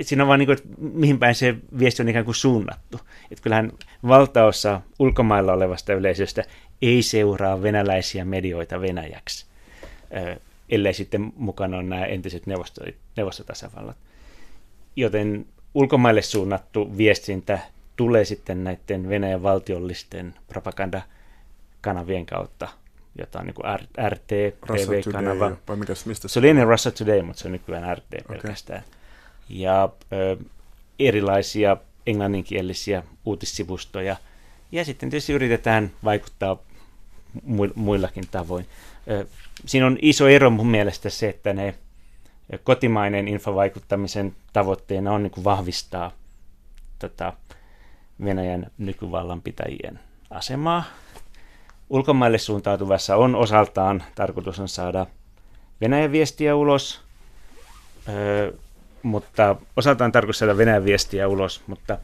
siinä 0.01 0.24
on 0.24 0.27
vaan 0.27 0.39
niin 0.39 0.48
kuin, 0.48 0.58
että 0.58 0.70
mihin 0.77 1.20
päin 1.20 1.36
se 1.36 1.56
viesti 1.79 2.01
on 2.01 2.10
ikään 2.10 2.25
kuin 2.25 2.36
suunnattu. 2.36 3.00
Että 3.32 3.44
kyllähän 3.44 3.72
valtaosa 4.08 4.82
ulkomailla 5.00 5.53
olevasta 5.53 5.94
yleisöstä 5.94 6.44
ei 6.82 7.01
seuraa 7.01 7.62
venäläisiä 7.62 8.25
medioita 8.25 8.82
venäjäksi, 8.82 9.46
ellei 10.70 10.94
sitten 10.94 11.34
mukana 11.36 11.77
on 11.77 11.89
nämä 11.89 12.06
entiset 12.06 12.44
neuvostotasavallat. 13.15 13.98
Joten 14.96 15.46
ulkomaille 15.74 16.22
suunnattu 16.22 16.98
viestintä 16.98 17.60
tulee 17.96 18.25
sitten 18.25 18.63
näiden 18.63 19.10
Venäjän 19.10 19.44
valtiollisten 19.44 20.36
propagandakanavien 20.48 22.25
kautta 22.25 22.67
jota 23.17 23.39
on 23.39 23.45
niin 23.45 23.53
kuin 23.53 23.65
RT, 24.09 24.27
TV-kanava. 24.27 25.51
Vai 25.67 25.75
mikäs, 25.75 26.05
mistä 26.05 26.27
se 26.27 26.39
oli 26.39 26.50
ennen 26.50 26.67
Russia 26.67 26.91
Today, 26.91 27.21
mutta 27.21 27.41
se 27.41 27.47
on 27.47 27.51
nykyään 27.51 27.97
RT 27.97 28.05
okay. 28.05 28.38
pelkästään. 28.38 28.83
Ja 29.50 29.89
ö, 30.13 30.38
erilaisia 31.00 31.77
englanninkielisiä 32.07 33.03
uutissivustoja. 33.25 34.15
Ja 34.71 34.86
sitten 34.86 35.09
tietysti 35.09 35.33
yritetään 35.33 35.91
vaikuttaa 36.03 36.57
muillakin 37.75 38.27
tavoin. 38.31 38.65
Ö, 39.09 39.25
siinä 39.65 39.88
on 39.88 39.97
iso 40.01 40.27
ero 40.27 40.50
mun 40.50 40.67
mielestä 40.67 41.09
se, 41.09 41.29
että 41.29 41.53
ne 41.53 41.75
kotimainen 42.63 43.27
infovaikuttamisen 43.27 44.36
tavoitteena 44.53 45.12
on 45.12 45.24
niin 45.24 45.31
kuin 45.31 45.43
vahvistaa 45.43 46.12
tota, 47.00 47.33
Venäjän 48.24 48.71
nykyvallanpitäjien 48.77 50.00
asemaa 50.29 50.83
ulkomaille 51.89 52.38
suuntautuvassa 52.38 53.15
on 53.15 53.36
osaltaan 53.36 54.03
tarkoitus 54.15 54.60
on 54.60 54.67
saada 54.67 55.06
Venäjän 55.82 56.12
viestiä 56.12 56.56
ulos, 56.56 57.01
mutta 59.03 59.56
osaltaan 59.75 60.12
tarkoitus 60.12 60.39
saada 60.39 60.58
Venäjän 60.58 60.86
viestiä 60.86 61.27
ulos, 61.27 61.63
mutta 61.67 61.98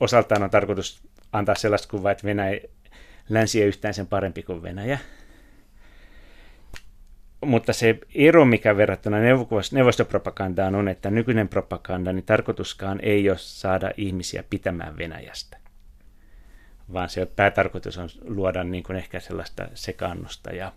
osaltaan 0.00 0.42
on 0.42 0.50
tarkoitus 0.50 1.00
antaa 1.32 1.54
sellaista 1.54 1.88
kuvaa, 1.88 2.12
että 2.12 2.24
Venäjä, 2.24 2.60
länsi 3.28 3.62
ei 3.62 3.68
yhtään 3.68 3.94
sen 3.94 4.06
parempi 4.06 4.42
kuin 4.42 4.62
Venäjä. 4.62 4.98
Mutta 7.44 7.72
se 7.72 7.98
ero, 8.14 8.44
mikä 8.44 8.76
verrattuna 8.76 9.16
neuvostopropagandaan 9.72 10.74
on, 10.74 10.88
että 10.88 11.10
nykyinen 11.10 11.48
propaganda, 11.48 12.12
niin 12.12 12.24
tarkoituskaan 12.24 13.00
ei 13.02 13.30
ole 13.30 13.38
saada 13.38 13.90
ihmisiä 13.96 14.44
pitämään 14.50 14.96
Venäjästä 14.96 15.59
vaan 16.92 17.08
se 17.08 17.26
päätarkoitus 17.26 17.98
on 17.98 18.08
luoda 18.24 18.64
niin 18.64 18.82
kuin 18.82 18.96
ehkä 18.96 19.20
sellaista 19.20 19.68
sekaannusta 19.74 20.50
ja 20.50 20.72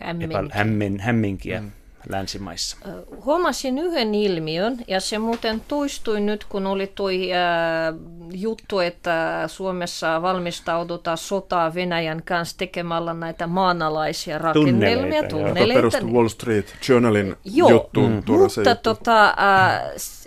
hämminkiä, 0.00 0.42
hämmin, 0.50 1.00
hämminkiä 1.00 1.60
mm. 1.60 1.70
Länsimaissa. 2.08 2.76
Huomasin 3.24 3.78
yhden 3.78 4.14
ilmiön, 4.14 4.78
ja 4.88 5.00
se 5.00 5.18
muuten 5.18 5.62
toistui 5.68 6.20
nyt, 6.20 6.44
kun 6.44 6.66
oli 6.66 6.92
tuo 6.94 7.08
äh, 7.08 7.94
juttu, 8.32 8.78
että 8.78 9.44
Suomessa 9.46 10.22
valmistaudutaan 10.22 11.18
sotaa 11.18 11.74
Venäjän 11.74 12.22
kanssa 12.24 12.58
tekemällä 12.58 13.14
näitä 13.14 13.46
maanalaisia 13.46 14.38
rakennelmia, 14.38 15.28
tunneleita. 15.28 15.96
Joka 15.96 16.12
Wall 16.12 16.28
Street 16.28 16.74
Journalin 16.88 17.36
Joo, 17.44 17.70
juttuun. 17.70 18.10
Mm. 18.10 18.22
Mutta 18.26 18.74
tota, 18.74 19.24
äh, 19.24 19.34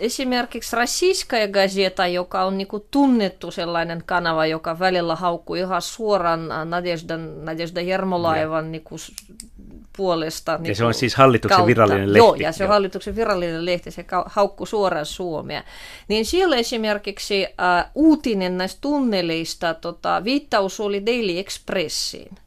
esimerkiksi 0.00 0.76
Rassiskaya 0.76 1.48
Gazeta, 1.48 2.06
joka 2.06 2.44
on 2.44 2.58
niinku 2.58 2.86
tunnettu 2.90 3.50
sellainen 3.50 4.02
kanava, 4.06 4.46
joka 4.46 4.78
välillä 4.78 5.16
haukkuu 5.16 5.56
ihan 5.56 5.82
suoraan 5.82 6.48
Nadezhda, 6.64 7.16
Nadezhda 7.16 7.80
Jermolaivan 7.80 8.72
niinku 8.72 8.96
puolesta. 9.96 10.52
Ja 10.52 10.58
niin 10.58 10.76
se 10.76 10.84
on 10.84 10.94
siis 10.94 11.14
hallituksen 11.14 11.56
kautta. 11.56 11.66
virallinen 11.66 12.12
lehti. 12.12 12.18
Joo, 12.18 12.34
ja 12.34 12.52
se 12.52 12.64
on 12.64 12.70
hallituksen 12.70 13.16
virallinen 13.16 13.64
lehti, 13.64 13.90
se 13.90 14.04
haukkuu 14.26 14.66
suoraan 14.66 15.06
Suomea. 15.06 15.62
Niin 16.08 16.26
siellä 16.26 16.56
esimerkiksi 16.56 17.44
äh, 17.44 17.90
uutinen 17.94 18.58
näistä 18.58 18.78
tunneleista, 18.80 19.74
tota, 19.74 20.24
viittaus 20.24 20.80
oli 20.80 21.06
Daily 21.06 21.38
Expressiin. 21.38 22.43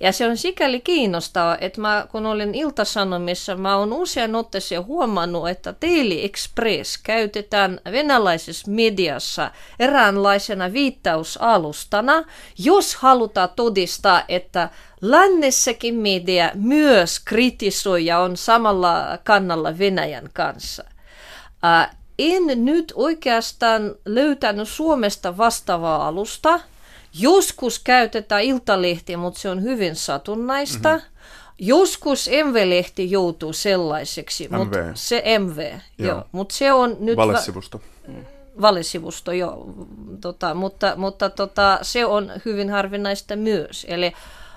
Ja 0.00 0.12
se 0.12 0.28
on 0.28 0.36
sikäli 0.36 0.80
kiinnostavaa, 0.80 1.58
että 1.60 1.80
mä, 1.80 2.06
kun 2.12 2.26
olin 2.26 2.54
Iltasanomissa, 2.54 3.56
mä 3.56 3.76
oon 3.76 3.92
usein 3.92 4.34
otteeseen 4.34 4.86
huomannut, 4.86 5.48
että 5.48 5.74
Daily 5.82 6.24
Express 6.24 6.98
käytetään 7.02 7.80
venäläisessä 7.92 8.70
mediassa 8.70 9.50
eräänlaisena 9.78 10.72
viittausalustana, 10.72 12.24
jos 12.58 12.96
halutaan 12.96 13.48
todistaa, 13.56 14.22
että 14.28 14.68
lännessäkin 15.00 15.94
media 15.94 16.50
myös 16.54 17.20
kritisoi 17.20 18.06
ja 18.06 18.18
on 18.18 18.36
samalla 18.36 19.18
kannalla 19.24 19.78
Venäjän 19.78 20.30
kanssa. 20.32 20.84
En 22.18 22.64
nyt 22.64 22.92
oikeastaan 22.96 23.94
löytänyt 24.04 24.68
Suomesta 24.68 25.36
vastaavaa 25.36 26.08
alusta, 26.08 26.60
Joskus 27.14 27.78
käytetään 27.78 28.42
iltalehtiä, 28.42 29.16
mutta 29.16 29.40
se 29.40 29.50
on 29.50 29.62
hyvin 29.62 29.96
satunnaista. 29.96 30.92
Mm-hmm. 30.92 31.08
Joskus 31.58 32.30
MV-lehti 32.44 33.10
joutuu 33.10 33.52
sellaiseksi, 33.52 34.48
MV. 34.48 34.56
mutta 34.56 34.78
se 34.94 35.22
MV, 35.38 35.58
joo. 35.58 36.08
joo. 36.08 36.24
mutta 36.32 36.54
se 36.54 36.72
on 36.72 36.96
nyt... 37.00 37.16
Valesivusto. 37.16 37.78
Va- 37.78 38.38
valesivusto, 38.60 39.32
joo. 39.32 39.74
Tota, 40.20 40.54
mutta 40.54 40.92
mutta 40.96 41.30
tota, 41.30 41.78
se 41.82 42.04
on 42.04 42.32
hyvin 42.44 42.70
harvinaista 42.70 43.36
myös. 43.36 43.86
Eli 43.88 44.12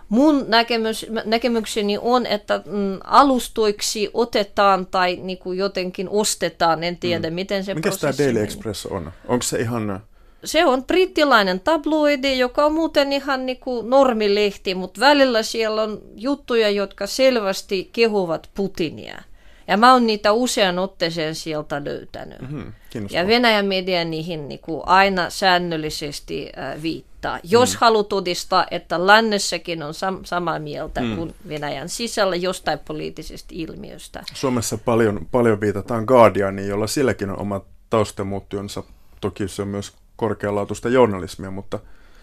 mun 0.09 0.45
näkemys, 0.47 1.05
näkemykseni 1.25 1.97
on, 2.01 2.25
että 2.25 2.61
mm, 2.65 2.99
alustoiksi 3.03 4.09
otetaan 4.13 4.85
tai 4.85 5.15
niin 5.15 5.37
kuin 5.37 5.57
jotenkin 5.57 6.09
ostetaan, 6.09 6.83
en 6.83 6.97
tiedä 6.97 7.29
mm. 7.29 7.33
miten 7.33 7.63
se 7.63 7.73
Mikä 7.73 7.91
tämä 8.01 8.13
Daily 8.17 8.43
Express 8.43 8.85
on? 8.85 9.11
Onko 9.27 9.43
se 9.43 9.59
ihan 9.59 10.01
se 10.43 10.65
on 10.65 10.83
brittiläinen 10.83 11.59
tabloidi, 11.59 12.39
joka 12.39 12.65
on 12.65 12.73
muuten 12.73 13.13
ihan 13.13 13.45
niin 13.45 13.59
kuin 13.59 13.89
normilehti, 13.89 14.75
mutta 14.75 15.01
välillä 15.01 15.43
siellä 15.43 15.83
on 15.83 16.01
juttuja, 16.15 16.69
jotka 16.69 17.07
selvästi 17.07 17.89
kehuvat 17.93 18.49
Putinia. 18.55 19.21
Ja 19.67 19.77
mä 19.77 19.93
oon 19.93 20.07
niitä 20.07 20.31
usean 20.31 20.79
otteeseen 20.79 21.35
sieltä 21.35 21.83
löytänyt. 21.83 22.41
Mm-hmm, 22.41 22.73
ja 23.09 23.27
Venäjän 23.27 23.65
media 23.65 24.05
niihin 24.05 24.47
niin 24.47 24.59
kuin 24.59 24.81
aina 24.85 25.29
säännöllisesti 25.29 26.51
äh, 26.57 26.81
viittaa. 26.81 27.39
Jos 27.43 27.73
mm. 27.73 27.77
haluat 27.81 28.09
todistaa, 28.09 28.65
että 28.71 29.07
lännessäkin 29.07 29.83
on 29.83 29.93
sam- 29.93 30.25
samaa 30.25 30.59
mieltä 30.59 31.01
mm. 31.01 31.15
kuin 31.15 31.35
Venäjän 31.47 31.89
sisällä 31.89 32.35
jostain 32.35 32.79
poliittisesta 32.79 33.49
ilmiöstä. 33.51 34.23
Suomessa 34.33 34.77
paljon, 34.77 35.27
paljon 35.31 35.61
viitataan 35.61 36.03
Guardianiin, 36.03 36.67
jolla 36.67 36.87
silläkin 36.87 37.29
on 37.29 37.39
omat 37.39 37.63
taustamuuttionsa. 37.89 38.83
Toki 39.21 39.47
se 39.47 39.61
on 39.61 39.67
myös 39.67 39.93
korkealaatuista 40.21 40.89
journalismia, 40.89 41.51
mutta... 41.51 41.79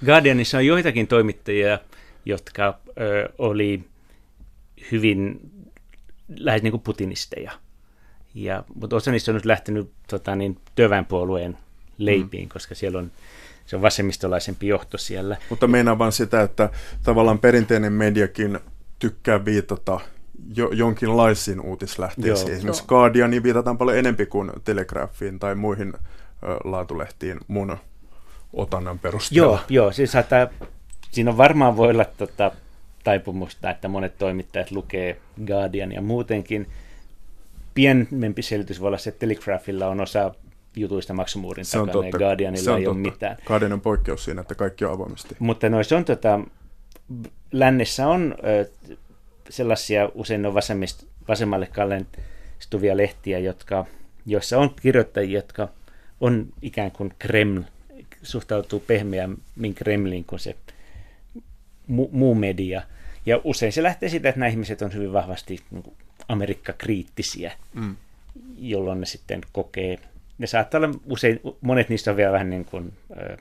Guardianissa 0.07 0.59
on 0.59 0.67
joitakin 0.67 1.07
toimittajia, 1.07 1.79
jotka 2.25 2.79
ö, 3.01 3.29
oli 3.39 3.85
hyvin 4.93 5.41
lähes 6.37 6.63
niin 6.63 6.71
kuin 6.71 6.81
putinisteja. 6.81 7.53
Ja, 8.35 8.65
mutta 8.75 8.97
osa 8.97 9.11
niistä 9.11 9.31
on 9.31 9.35
nyt 9.35 9.45
lähtenyt 9.45 9.91
tota, 10.09 10.37
niin, 10.37 10.59
työväenpuolueen 10.75 11.59
leipiin, 11.99 12.45
mm. 12.45 12.49
koska 12.49 12.75
siellä 12.75 12.99
on 12.99 13.11
se 13.67 13.77
on 13.77 13.83
vasemmistolaisempi 13.83 14.67
johto 14.67 14.99
siellä. 14.99 15.37
Mutta 15.51 15.67
meinaa 15.67 15.99
vaan 15.99 16.13
sitä, 16.13 16.43
että 16.43 16.71
tavallaan 17.03 17.39
perinteinen 17.39 17.93
mediakin 17.93 18.59
tykkää 18.99 19.45
viitata 19.45 20.01
jo, 20.55 20.71
jonkinlaisiin 20.73 21.61
uutislähteisiin. 21.61 22.49
Joo. 22.49 22.57
Esimerkiksi 22.57 22.85
Guardianiin 22.89 23.43
viitataan 23.43 23.79
paljon 23.79 23.99
enempi 23.99 24.27
kuin 24.27 24.51
Telegraphiin 24.65 25.39
tai 25.39 25.55
muihin 25.55 25.93
laatulehtiin 26.65 27.41
mun 27.49 27.77
otannan 28.53 28.99
perusteella. 28.99 29.47
Joo, 29.47 29.61
joo 29.69 29.93
siis 29.93 30.13
saattaa, 30.13 30.47
siinä 31.11 31.31
on 31.31 31.37
varmaan 31.37 31.77
voi 31.77 31.91
olla 31.91 32.05
tota, 32.05 32.51
taipumusta, 33.05 33.71
että 33.71 33.89
monet 33.89 34.19
toimittajat 34.19 34.71
lukee 34.71 35.21
Guardian 35.47 35.93
ja 35.93 36.03
muutenkin. 36.03 36.67
Pienempi 37.75 38.43
selitys 38.43 38.81
voi 38.81 38.87
olla 38.89 38.99
se, 38.99 39.11
että 39.11 39.21
Telegraphilla 39.21 39.87
on 39.87 40.01
osa 40.01 40.35
jutuista 40.77 41.15
maksumuurin 41.15 41.65
se 41.65 41.73
takana 41.73 41.93
totta. 41.93 42.07
ja 42.07 42.19
Guardianilla 42.19 42.65
se 42.65 42.71
ei 42.71 42.77
totta. 42.77 42.91
ole 42.91 42.99
mitään. 42.99 43.37
Guardian 43.47 43.73
on 43.73 43.81
poikkeus 43.81 44.25
siinä, 44.25 44.41
että 44.41 44.55
kaikki 44.55 44.85
on 44.85 44.93
avoimesti. 44.93 45.37
Mutta 45.39 45.69
noissa 45.69 45.97
on 45.97 46.05
tota, 46.05 46.41
lännessä 47.53 48.09
on 48.09 48.35
ö, 48.45 48.71
sellaisia, 49.51 50.09
usein 50.15 50.47
on 50.47 50.55
vasemmist, 50.55 51.05
vasemmalle 51.29 51.67
kallistuvia 51.67 52.97
lehtiä, 52.97 53.39
jotka, 53.39 53.87
joissa 54.27 54.59
on 54.59 54.75
kirjoittajia, 54.83 55.39
jotka 55.39 55.69
on 56.21 56.49
ikään 56.63 56.91
kuin 56.91 57.15
Kreml, 57.19 57.63
suhtautuu 58.23 58.81
pehmeämmin 58.81 59.75
Kremliin 59.75 60.25
kuin 60.25 60.41
se 60.41 60.57
mu- 61.91 62.09
muu 62.13 62.35
media. 62.35 62.83
Ja 63.27 63.41
usein 63.45 63.73
se 63.73 63.83
lähtee 63.83 64.09
siitä, 64.09 64.29
että 64.29 64.39
nämä 64.39 64.49
ihmiset 64.49 64.83
on 64.83 64.95
hyvin 64.95 65.13
vahvasti 65.13 65.61
niin 65.71 65.97
Amerikka-kriittisiä, 66.29 67.53
mm. 67.75 67.97
jolloin 68.59 69.01
ne 69.01 69.07
sitten 69.07 69.41
kokee, 69.53 69.99
ne 70.39 70.47
saattaa 70.47 70.79
olla 70.79 70.99
usein, 71.07 71.41
monet 71.61 71.89
niistä 71.89 72.11
on 72.11 72.17
vielä 72.17 72.33
vähän 72.33 72.51
niin 72.51 72.65
kuin 72.65 72.93
ö, 73.21 73.37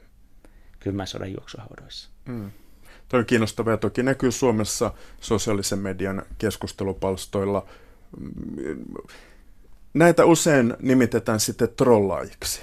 kylmän 0.79 1.07
sodan 1.07 1.31
juoksuhaudoissa. 1.31 2.09
Mm. 2.25 2.51
Tuo 3.09 3.19
on 3.19 3.25
kiinnostavaa 3.25 3.73
ja 3.73 3.77
toki 3.77 4.03
näkyy 4.03 4.31
Suomessa 4.31 4.93
sosiaalisen 5.21 5.79
median 5.79 6.23
keskustelupalstoilla. 6.37 7.65
Näitä 9.97 10.25
usein 10.25 10.73
nimitetään 10.79 11.39
sitten 11.39 11.69
trollaajiksi. 11.77 12.61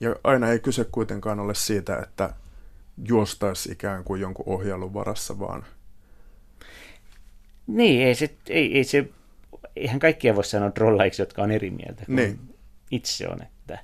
Ja 0.00 0.16
aina 0.24 0.50
ei 0.50 0.58
kyse 0.58 0.84
kuitenkaan 0.92 1.40
ole 1.40 1.54
siitä, 1.54 1.98
että 1.98 2.34
juostaisi 3.08 3.72
ikään 3.72 4.04
kuin 4.04 4.20
jonkun 4.20 4.48
ohjailun 4.48 4.94
varassa, 4.94 5.38
vaan... 5.38 5.64
Niin, 7.66 8.06
ei 8.06 8.14
se, 8.14 8.34
ei, 8.48 8.76
ei 8.76 8.84
se, 8.84 9.08
eihän 9.76 9.98
kaikkia 9.98 10.34
voi 10.34 10.44
sanoa 10.44 10.70
trollaiksi, 10.70 11.22
jotka 11.22 11.42
on 11.42 11.50
eri 11.50 11.70
mieltä 11.70 12.04
kuin 12.06 12.16
niin. 12.16 12.54
itse 12.90 13.28
on. 13.28 13.42
Että, 13.42 13.78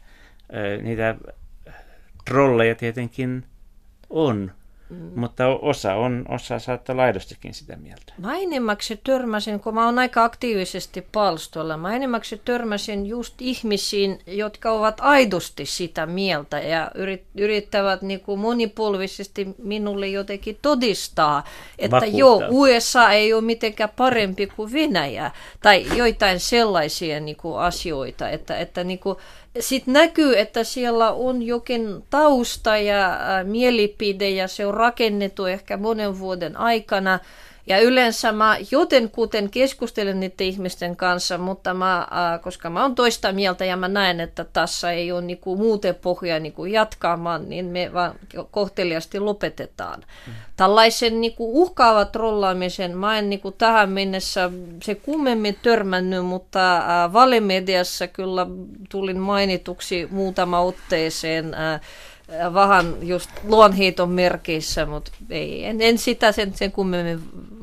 ö, 0.54 0.82
niitä 0.82 1.16
trolleja 2.24 2.74
tietenkin 2.74 3.44
on, 4.10 4.52
Mm. 4.94 5.20
Mutta 5.20 5.48
osa, 5.48 5.94
on, 5.94 6.24
osa 6.28 6.58
saattaa 6.58 6.96
laidostikin 6.96 7.54
sitä 7.54 7.76
mieltä. 7.76 8.12
Mä 8.18 8.36
enimmäksi 8.36 9.00
törmäsin, 9.04 9.60
kun 9.60 9.74
mä 9.74 9.84
oon 9.84 9.98
aika 9.98 10.24
aktiivisesti 10.24 11.06
palstolla, 11.12 11.76
mä 11.76 11.96
enimmäksi 11.96 12.40
törmäsin 12.44 13.06
just 13.06 13.34
ihmisiin, 13.40 14.18
jotka 14.26 14.70
ovat 14.70 14.96
aidosti 15.00 15.66
sitä 15.66 16.06
mieltä 16.06 16.60
ja 16.60 16.90
yrittävät 17.34 18.02
niin 18.02 18.20
kuin 18.20 18.40
monipolvisesti 18.40 19.54
minulle 19.58 20.08
jotenkin 20.08 20.58
todistaa, 20.62 21.44
että 21.78 21.96
Vakuuttaa. 21.96 22.18
joo, 22.18 22.42
USA 22.50 23.10
ei 23.10 23.32
ole 23.32 23.42
mitenkään 23.42 23.90
parempi 23.96 24.46
kuin 24.46 24.72
Venäjä 24.72 25.30
tai 25.62 25.86
joitain 25.96 26.40
sellaisia 26.40 27.20
niin 27.20 27.36
kuin 27.36 27.58
asioita, 27.58 28.30
että, 28.30 28.58
että 28.58 28.84
niin 28.84 28.98
kuin, 28.98 29.18
sitten 29.60 29.94
näkyy, 29.94 30.38
että 30.38 30.64
siellä 30.64 31.12
on 31.12 31.42
jokin 31.42 32.04
tausta 32.10 32.76
ja 32.76 33.12
äh, 33.12 33.44
mielipide 33.44 34.30
ja 34.30 34.48
se 34.48 34.66
on 34.66 34.74
rakennettu 34.74 35.46
ehkä 35.46 35.76
monen 35.76 36.18
vuoden 36.18 36.56
aikana– 36.56 37.18
ja 37.66 37.80
yleensä 37.80 38.32
mä 38.32 38.56
jotenkuten 38.70 39.50
keskustelen 39.50 40.20
niiden 40.20 40.46
ihmisten 40.46 40.96
kanssa, 40.96 41.38
mutta 41.38 41.74
mä, 41.74 41.98
äh, 41.98 42.40
koska 42.40 42.70
mä 42.70 42.82
oon 42.82 42.94
toista 42.94 43.32
mieltä 43.32 43.64
ja 43.64 43.76
mä 43.76 43.88
näen, 43.88 44.20
että 44.20 44.44
tässä 44.44 44.90
ei 44.90 45.12
ole 45.12 45.22
niinku 45.22 45.56
muuten 45.56 45.94
pohjaa 45.94 46.38
niinku 46.38 46.64
jatkamaan, 46.64 47.48
niin 47.48 47.66
me 47.66 47.90
vaan 47.92 48.14
kohteliasti 48.50 49.20
lopetetaan. 49.20 50.00
Mm. 50.26 50.32
Tällaisen 50.56 51.20
niinku 51.20 51.62
uhkaavat 51.62 52.12
trollaamisen 52.12 52.96
mä 52.96 53.18
en 53.18 53.30
niinku 53.30 53.50
tähän 53.50 53.90
mennessä 53.90 54.50
se 54.82 54.94
kummemmin 54.94 55.56
törmännyt, 55.62 56.26
mutta 56.26 56.76
äh, 56.76 57.12
valemediassa 57.12 58.06
kyllä 58.06 58.46
tulin 58.88 59.18
mainituksi 59.18 60.08
muutama 60.10 60.60
otteeseen 60.60 61.54
äh, 61.54 61.80
vähän 62.54 62.94
just 63.02 63.30
luonhiiton 63.44 64.10
merkeissä, 64.10 64.86
mutta 64.86 65.12
ei, 65.30 65.64
en, 65.64 65.80
en 65.80 65.98
sitä 65.98 66.32
sen, 66.32 66.54
sen 66.54 66.72
kummemmin 66.72 67.20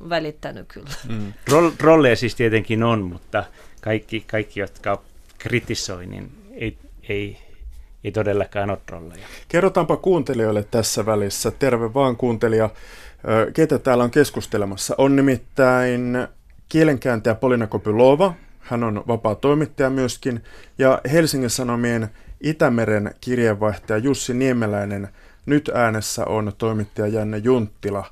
välittänyt 0.10 0.68
kyllä. 0.68 0.90
Mm. 1.10 1.34
Roll, 1.52 1.72
rolleja 1.80 2.16
siis 2.16 2.36
tietenkin 2.36 2.84
on, 2.84 3.02
mutta 3.02 3.44
kaikki, 3.82 4.24
kaikki 4.28 4.60
jotka 4.60 5.02
kritisoi, 5.38 6.06
niin 6.06 6.32
ei, 6.54 6.78
ei, 7.10 7.38
ei 8.04 8.12
todellakaan 8.12 8.70
ole 8.70 8.78
trolleja. 8.86 9.26
Kerrotaanpa 9.48 9.98
kuuntelijoille 9.98 10.64
tässä 10.64 11.06
välissä. 11.06 11.52
Terve 11.52 11.94
vaan 11.94 12.18
kuuntelija. 12.18 12.70
Ketä 13.54 13.80
täällä 13.80 14.04
on 14.04 14.12
keskustelemassa? 14.12 14.96
On 14.98 15.16
nimittäin 15.16 16.28
kielenkääntäjä 16.70 17.36
Polina 17.36 17.68
Kopylova. 17.68 18.34
Hän 18.60 18.84
on 18.84 19.04
vapaa 19.08 19.36
toimittaja 19.36 19.90
myöskin. 19.90 20.44
Ja 20.78 21.02
Helsingin 21.12 21.50
Sanomien 21.50 22.10
Itämeren 22.44 23.16
kirjeenvaihtaja 23.22 23.98
Jussi 23.98 24.34
Niemeläinen. 24.34 25.10
Nyt 25.46 25.72
äänessä 25.74 26.26
on 26.26 26.54
toimittaja 26.58 27.08
Janne 27.08 27.38
Junttila. 27.38 28.06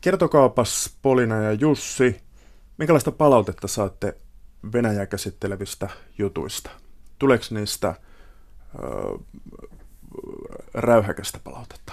Kertokaapas 0.00 0.96
Polina 1.02 1.42
ja 1.42 1.52
Jussi, 1.52 2.20
minkälaista 2.78 3.12
palautetta 3.12 3.68
saatte 3.68 4.16
Venäjää 4.72 5.06
käsittelevistä 5.06 5.88
jutuista? 6.18 6.70
Tuleeko 7.18 7.44
niistä 7.50 7.88
ö, 7.88 9.18
räyhäkästä 10.74 11.38
palautetta? 11.44 11.92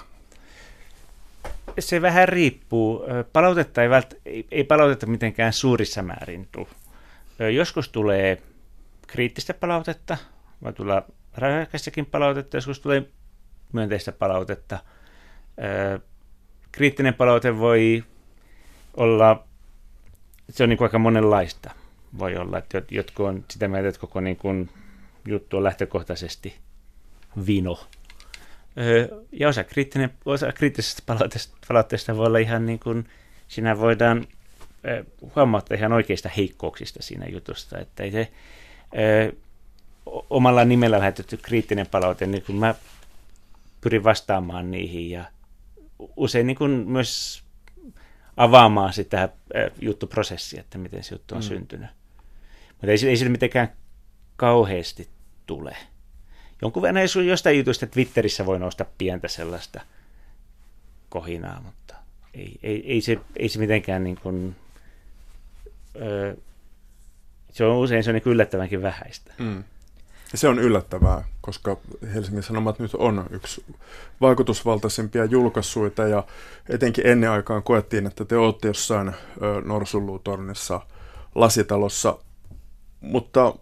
Se 1.80 2.02
vähän 2.02 2.30
riippuu. 2.30 3.04
Palautetta 3.34 3.84
ei, 3.84 3.90
vält, 3.90 4.14
ei, 4.26 4.48
ei 4.52 4.64
palautetta 4.64 5.06
mitenkään 5.06 5.54
suurissa 5.54 6.04
määrin 6.04 6.48
tule. 6.52 6.68
Joskus 7.54 7.90
tulee 7.90 8.42
kriittistä 9.08 9.54
palautetta, 9.54 10.18
vai 10.64 10.74
tulla 10.74 11.06
räyhäkästäkin 11.38 12.06
palautetta, 12.06 12.58
joskus 12.58 12.80
tulee 12.80 13.04
myönteistä 13.74 14.12
palautetta. 14.12 14.80
Kriittinen 16.72 17.14
palaute 17.14 17.58
voi 17.58 18.04
olla, 18.98 19.48
se 20.50 20.64
on 20.64 20.70
niin 20.70 20.78
kuin 20.78 20.86
aika 20.86 21.00
monenlaista. 21.00 21.72
Voi 22.18 22.38
olla, 22.38 22.58
että 22.58 22.82
jotkut 22.92 23.26
on 23.26 23.46
sitä 23.52 23.68
mieltä, 23.68 23.90
että 23.90 24.02
koko 24.02 24.22
niin 24.22 24.38
kuin 24.38 24.70
juttu 25.28 25.58
on 25.58 25.64
lähtökohtaisesti 25.64 26.56
vino. 27.48 27.88
Ja 29.32 29.50
osa, 29.50 29.64
kriittinen, 29.64 30.14
osa 30.26 30.52
kriittisestä 30.52 31.04
palautteesta, 31.06 31.58
palautteesta 31.68 32.18
voi 32.18 32.28
olla 32.28 32.38
ihan 32.38 32.66
niin 32.66 32.80
kuin, 32.80 33.10
siinä 33.48 33.80
voidaan 33.80 34.28
huomauttaa 35.36 35.78
ihan 35.78 35.94
oikeista 35.94 36.30
heikkouksista 36.30 37.04
siinä 37.04 37.26
jutusta, 37.28 37.80
että 37.80 38.04
ei 38.04 38.12
se, 38.12 38.32
omalla 40.30 40.66
nimellä 40.66 41.00
lähetetty 41.00 41.38
kriittinen 41.38 41.88
palaute, 41.88 42.28
niin 42.28 42.44
kun 42.44 42.56
mä 42.56 42.76
pyrin 43.82 44.04
vastaamaan 44.04 44.72
niihin 44.72 45.10
ja 45.10 45.26
usein 46.16 46.48
niin 46.48 46.58
kun 46.58 46.72
myös 46.88 47.44
avaamaan 48.38 48.94
sitä 48.94 49.30
juttuprosessia, 49.82 50.60
että 50.60 50.78
miten 50.78 51.04
se 51.04 51.16
juttu 51.16 51.36
on 51.36 51.42
mm. 51.42 51.48
syntynyt. 51.48 51.90
Mutta 52.70 52.88
ei, 52.88 52.98
ei 53.10 53.18
sille 53.18 53.32
mitenkään 53.32 53.72
kauheasti 54.36 55.10
tule. 55.46 55.78
Jonkun 56.62 56.82
verran 56.82 56.98
ei 56.98 57.28
jostain 57.28 57.58
jutusta 57.58 57.88
Twitterissä 57.88 58.46
voi 58.46 58.60
nousta 58.60 58.86
pientä 58.98 59.28
sellaista 59.28 59.82
kohinaa, 61.10 61.62
mutta 61.62 61.96
ei, 62.34 62.60
ei, 62.64 62.92
ei, 62.92 63.02
se, 63.02 63.20
ei 63.38 63.50
se 63.50 63.60
mitenkään 63.60 64.04
niin 64.04 64.18
kuin, 64.24 64.56
ö, 65.96 66.38
se 67.52 67.66
on 67.66 67.78
usein 67.78 68.04
se 68.04 68.10
on 68.10 68.14
niin 68.14 68.24
yllättävänkin 68.26 68.82
vähäistä. 68.82 69.34
Mm. 69.38 69.64
Ja 70.36 70.40
se 70.40 70.48
on 70.48 70.60
yllättävää, 70.60 71.24
koska 71.42 71.78
Helsingin 72.14 72.44
Sanomat 72.44 72.80
nyt 72.80 72.94
on 72.94 73.26
yksi 73.32 73.66
vaikutusvaltaisimpia 74.22 75.26
julkaisuita 75.26 76.08
ja 76.08 76.24
etenkin 76.70 77.08
ennen 77.08 77.30
aikaan 77.30 77.64
koettiin, 77.64 78.08
että 78.08 78.26
te 78.26 78.38
olette 78.38 78.68
jossain 78.68 79.12
Norsunluutornissa 79.66 80.82
lasitalossa, 81.36 82.18
mutta 83.02 83.54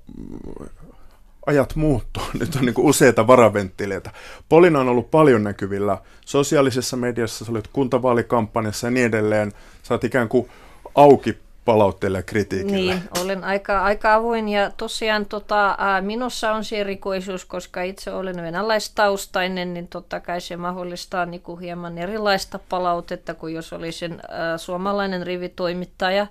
ajat 1.45 1.75
muuttuu. 1.75 2.23
Nyt 2.39 2.55
on 2.55 2.65
niin 2.65 2.73
useita 2.77 3.27
varaventtileitä. 3.27 4.11
Polina 4.49 4.79
on 4.79 4.89
ollut 4.89 5.11
paljon 5.11 5.43
näkyvillä 5.43 5.97
sosiaalisessa 6.25 6.97
mediassa, 6.97 7.45
sä 7.45 7.51
olit 7.51 7.67
kuntavaalikampanjassa 7.67 8.87
ja 8.87 8.91
niin 8.91 9.05
edelleen. 9.05 9.51
Sä 9.83 9.93
oot 9.93 10.03
ikään 10.03 10.29
kuin 10.29 10.49
auki 10.95 11.37
palautteelle 11.65 12.17
ja 12.17 12.23
kritiikille. 12.23 12.75
Niin, 12.75 13.03
olen 13.21 13.43
aika, 13.43 13.83
aika 13.83 14.13
avoin 14.13 14.49
ja 14.49 14.71
tosiaan 14.77 15.25
tota, 15.25 15.77
minussa 16.01 16.51
on 16.51 16.63
se 16.63 16.79
erikoisuus, 16.79 17.45
koska 17.45 17.81
itse 17.81 18.11
olen 18.11 18.41
venäläistaustainen, 18.41 19.73
niin 19.73 19.87
totta 19.87 20.19
kai 20.19 20.41
se 20.41 20.57
mahdollistaa 20.57 21.25
niin 21.25 21.41
kuin 21.41 21.59
hieman 21.59 21.97
erilaista 21.97 22.59
palautetta 22.69 23.33
kuin 23.33 23.53
jos 23.53 23.73
olisin 23.73 24.13
ä, 24.13 24.57
suomalainen 24.57 25.27
rivitoimittaja. 25.27 26.27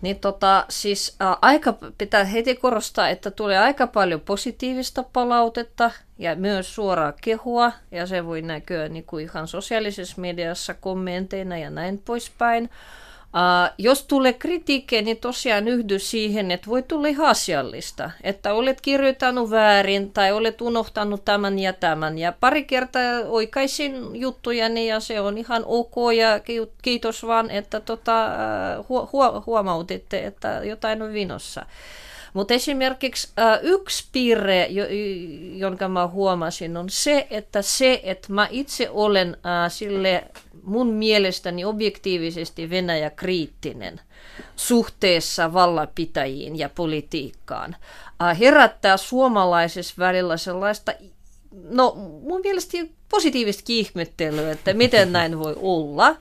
Niin 0.00 0.20
tota, 0.20 0.64
siis 0.68 1.16
ä, 1.22 1.36
aika 1.42 1.74
pitää 1.98 2.24
heti 2.24 2.54
korostaa, 2.54 3.08
että 3.08 3.30
tulee 3.30 3.58
aika 3.58 3.86
paljon 3.86 4.20
positiivista 4.20 5.04
palautetta 5.12 5.90
ja 6.18 6.36
myös 6.36 6.74
suoraa 6.74 7.12
kehua, 7.20 7.72
ja 7.90 8.06
se 8.06 8.26
voi 8.26 8.42
näkyä 8.42 8.88
niin 8.88 9.04
kuin 9.04 9.24
ihan 9.24 9.48
sosiaalisessa 9.48 10.20
mediassa 10.20 10.74
kommenteina 10.74 11.58
ja 11.58 11.70
näin 11.70 12.02
poispäin. 12.04 12.70
Uh, 13.34 13.74
jos 13.78 14.04
tulee 14.04 14.32
kritiikkiä, 14.32 15.02
niin 15.02 15.16
tosiaan 15.16 15.68
yhdy 15.68 15.98
siihen, 15.98 16.50
että 16.50 16.70
voi 16.70 16.82
tulla 16.82 17.08
ihan 17.08 17.26
asiallista, 17.26 18.10
että 18.22 18.54
olet 18.54 18.80
kirjoittanut 18.80 19.50
väärin 19.50 20.10
tai 20.12 20.32
olet 20.32 20.60
unohtanut 20.60 21.24
tämän 21.24 21.58
ja 21.58 21.72
tämän. 21.72 22.18
Ja 22.18 22.32
pari 22.40 22.64
kertaa 22.64 23.20
oikaisin 23.28 24.20
juttujani 24.20 24.86
ja 24.86 25.00
se 25.00 25.20
on 25.20 25.38
ihan 25.38 25.62
ok 25.66 25.94
ja 26.16 26.40
kiitos 26.82 27.26
vaan, 27.26 27.50
että 27.50 27.80
tota, 27.80 28.26
uh, 28.88 29.08
hu- 29.08 29.42
huomautitte, 29.46 30.26
että 30.26 30.60
jotain 30.64 31.02
on 31.02 31.12
vinossa. 31.12 31.66
Mutta 32.32 32.54
esimerkiksi 32.54 33.28
äh, 33.38 33.58
yksi 33.62 34.04
piirre, 34.12 34.66
jo, 34.66 34.84
jonka 35.56 35.88
mä 35.88 36.06
huomasin, 36.06 36.76
on 36.76 36.90
se, 36.90 37.26
että 37.30 37.62
se, 37.62 38.00
että 38.02 38.32
mä 38.32 38.48
itse 38.50 38.90
olen 38.90 39.36
äh, 39.46 39.72
sille 39.72 40.24
mun 40.62 40.86
mielestäni 40.86 41.64
objektiivisesti 41.64 42.70
Venäjä-kriittinen 42.70 44.00
suhteessa 44.56 45.52
vallapitäjiin 45.52 46.58
ja 46.58 46.68
politiikkaan, 46.68 47.76
äh, 48.22 48.38
herättää 48.38 48.96
suomalaisessa 48.96 49.94
välillä 49.98 50.36
sellaista, 50.36 50.92
no 51.70 51.94
mun 52.22 52.40
mielestä 52.44 52.78
positiivista 53.08 53.62
kiihmettelyä, 53.66 54.52
että 54.52 54.74
miten 54.74 55.12
näin 55.18 55.38
voi 55.38 55.56
olla– 55.60 56.16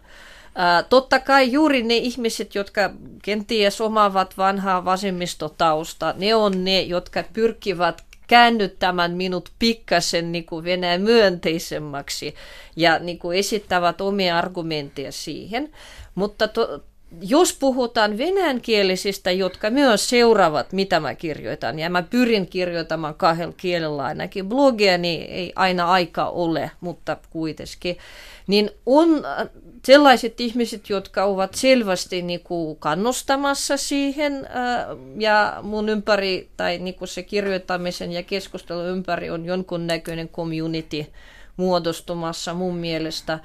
totta 0.89 1.19
kai 1.19 1.52
juuri 1.52 1.84
ne 1.84 1.97
ihmiset, 1.97 2.56
jotka 2.56 2.89
kenties 3.23 3.82
omaavat 3.82 4.38
vanhaa 4.38 4.86
vasemmistotausta, 4.86 6.13
ne 6.17 6.36
on 6.36 6.63
ne, 6.63 6.82
jotka 6.82 7.23
pyrkivät 7.34 8.04
käännyttämään 8.30 9.12
minut 9.12 9.52
pikkasen 9.60 10.32
niin 10.32 10.46
kuin 10.46 10.65
Venäjän 10.65 11.02
myönteisemmäksi 11.02 12.36
ja 12.76 13.00
niin 13.00 13.20
kuin 13.20 13.38
esittävät 13.38 14.02
omia 14.02 14.38
argumentteja 14.38 15.12
siihen. 15.12 15.72
Mutta 16.15 16.48
to, 16.48 16.84
jos 17.22 17.54
puhutaan 17.54 18.17
venäjänkielisistä, 18.17 19.32
jotka 19.32 19.69
myös 19.69 20.10
seuraavat, 20.10 20.74
mitä 20.74 21.00
mä 21.00 21.15
kirjoitan, 21.15 21.80
ja 21.80 21.89
mä 21.89 22.04
pyrin 22.04 22.48
kirjoittamaan 22.48 23.15
kahdella 23.15 23.54
kielellä 23.58 24.04
ainakin 24.04 24.50
blogia, 24.50 24.98
niin 24.98 25.30
ei 25.30 25.54
aina 25.56 25.91
aika 25.91 26.30
ole, 26.30 26.72
mutta 26.82 27.17
kuitenkin, 27.30 27.98
niin 28.48 28.72
on 28.86 29.24
sellaiset 29.86 30.41
ihmiset, 30.41 30.89
jotka 30.89 31.24
ovat 31.24 31.54
selvästi 31.54 32.22
niin 32.22 32.39
kuin 32.39 32.78
kannustamassa 32.80 33.78
siihen 33.78 34.48
ää, 34.50 34.88
ja 35.17 35.60
mun 35.62 35.89
ympäri 35.89 36.50
tai 36.58 36.78
niin 36.78 36.95
kuin 36.95 37.08
se 37.08 37.24
kirjoittamisen 37.24 38.12
ja 38.12 38.24
keskustelun 38.24 38.86
ympäri 38.86 39.30
on 39.30 39.45
jonkunnäköinen 39.45 40.30
community 40.30 41.06
muodostumassa 41.58 42.54
mun 42.54 42.76
mielestä. 42.76 43.39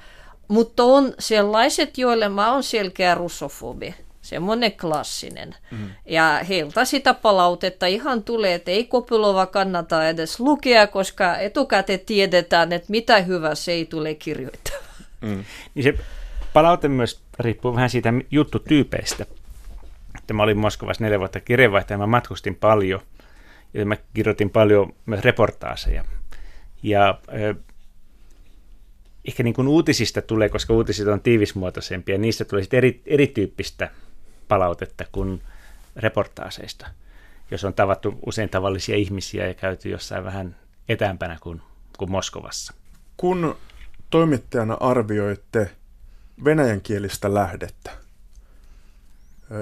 Mutta 0.47 0.83
on 0.83 1.13
sellaiset, 1.19 1.97
joille 1.97 2.29
mä 2.29 2.53
oon 2.53 2.63
selkeä 2.63 3.15
russofobi 3.15 3.95
semmoinen 4.21 4.71
klassinen. 4.71 5.55
Mm. 5.71 5.89
Ja 6.05 6.39
heiltä 6.49 6.85
sitä 6.85 7.13
palautetta 7.13 7.85
ihan 7.85 8.23
tulee, 8.23 8.53
että 8.53 8.71
ei 8.71 8.83
Kopylova 8.83 9.45
kannata 9.45 10.09
edes 10.09 10.39
lukea, 10.39 10.87
koska 10.87 11.37
etukäteen 11.37 11.99
tiedetään, 11.99 12.73
että 12.73 12.91
mitä 12.91 13.21
hyvä 13.21 13.55
se 13.55 13.71
ei 13.71 13.85
tule 13.85 14.15
kirjoittaa. 14.15 14.77
Mm. 15.21 15.43
Niin 15.75 15.83
se 15.83 15.93
palaute 16.53 16.87
myös 16.87 17.21
riippuu 17.39 17.75
vähän 17.75 17.89
siitä 17.89 18.13
juttutyypeistä. 18.31 19.25
Että 20.17 20.33
mä 20.33 20.43
olin 20.43 20.57
Moskovassa 20.57 21.03
neljä 21.03 21.19
vuotta 21.19 21.39
kirjeenvaihtaja, 21.39 21.97
mä 21.97 22.07
matkustin 22.07 22.55
paljon 22.55 23.01
ja 23.73 23.85
mä 23.85 23.97
kirjoitin 24.13 24.49
paljon 24.49 24.93
myös 25.05 25.21
reportaaseja. 25.21 26.05
Ja 26.83 27.19
ehkä 29.27 29.43
niin 29.43 29.53
kuin 29.53 29.67
uutisista 29.67 30.21
tulee, 30.21 30.49
koska 30.49 30.73
uutiset 30.73 31.07
on 31.07 31.21
tiivismuotoisempia, 31.21 32.17
niistä 32.17 32.45
tulee 32.45 32.63
sitten 32.63 32.77
eri, 32.77 33.01
erityyppistä 33.05 33.91
palautetta 34.47 35.05
kuin 35.11 35.41
reportaaseista, 35.95 36.87
jos 37.51 37.63
on 37.63 37.73
tavattu 37.73 38.19
usein 38.25 38.49
tavallisia 38.49 38.95
ihmisiä 38.95 39.47
ja 39.47 39.53
käyty 39.53 39.89
jossain 39.89 40.23
vähän 40.23 40.55
etäämpänä 40.89 41.37
kuin, 41.41 41.61
kuin 41.97 42.11
Moskovassa. 42.11 42.73
Kun 43.17 43.55
toimittajana 44.09 44.77
arvioitte 44.79 45.71
venäjänkielistä 46.43 47.33
lähdettä. 47.33 47.91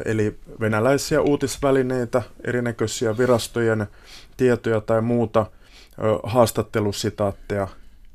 Eli 0.06 0.40
venäläisiä 0.60 1.22
uutisvälineitä, 1.22 2.22
erinäköisiä 2.44 3.18
virastojen 3.18 3.88
tietoja 4.38 4.82
tai 4.82 5.02
muuta, 5.02 5.46
haastattelusitaatteja. 6.24 7.68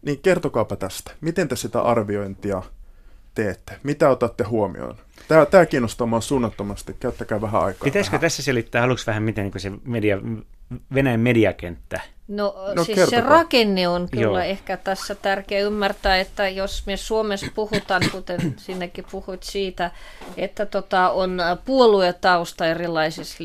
Niin 0.03 0.19
kertokaapa 0.19 0.77
tästä. 0.77 1.11
Miten 1.21 1.49
te 1.49 1.57
sitä 1.57 1.81
arviointia 1.83 2.63
teette? 3.35 3.79
Mitä 3.83 4.09
otatte 4.09 4.45
huomioon? 4.45 4.97
Tämä, 5.29 5.47
tämä 5.47 5.67
kiinnostaa 5.67 6.07
minua 6.07 6.21
suunnattomasti. 6.21 6.97
Käyttäkää 7.01 7.41
vähän 7.41 7.63
aikaa. 7.63 7.85
Pitäisikö 7.85 8.11
tähän. 8.11 8.21
tässä 8.21 8.43
selittää 8.43 8.83
aluksi 8.83 9.07
vähän, 9.07 9.23
miten 9.23 9.45
niin 9.45 9.61
se 9.61 9.73
media, 9.85 10.19
Venäjän 10.95 11.21
mediakenttä 11.21 12.01
No, 12.29 12.55
no 12.75 12.85
siis 12.85 12.97
kertokaa. 12.97 13.21
se 13.21 13.29
rakenne 13.29 13.89
on 13.89 14.09
kyllä 14.11 14.25
Joo. 14.25 14.39
ehkä 14.39 14.77
tässä 14.77 15.15
tärkeä 15.15 15.61
ymmärtää, 15.61 16.21
että 16.21 16.49
jos 16.49 16.87
me 16.87 16.97
Suomessa 16.97 17.47
puhutaan, 17.55 18.03
kuten 18.13 18.55
sinnekin 18.57 19.05
puhuit 19.11 19.43
siitä, 19.43 19.91
että 20.37 20.67
tota, 20.67 21.11
on 21.11 21.39
puoluetausta 21.65 22.67
erilaisissa 22.67 23.45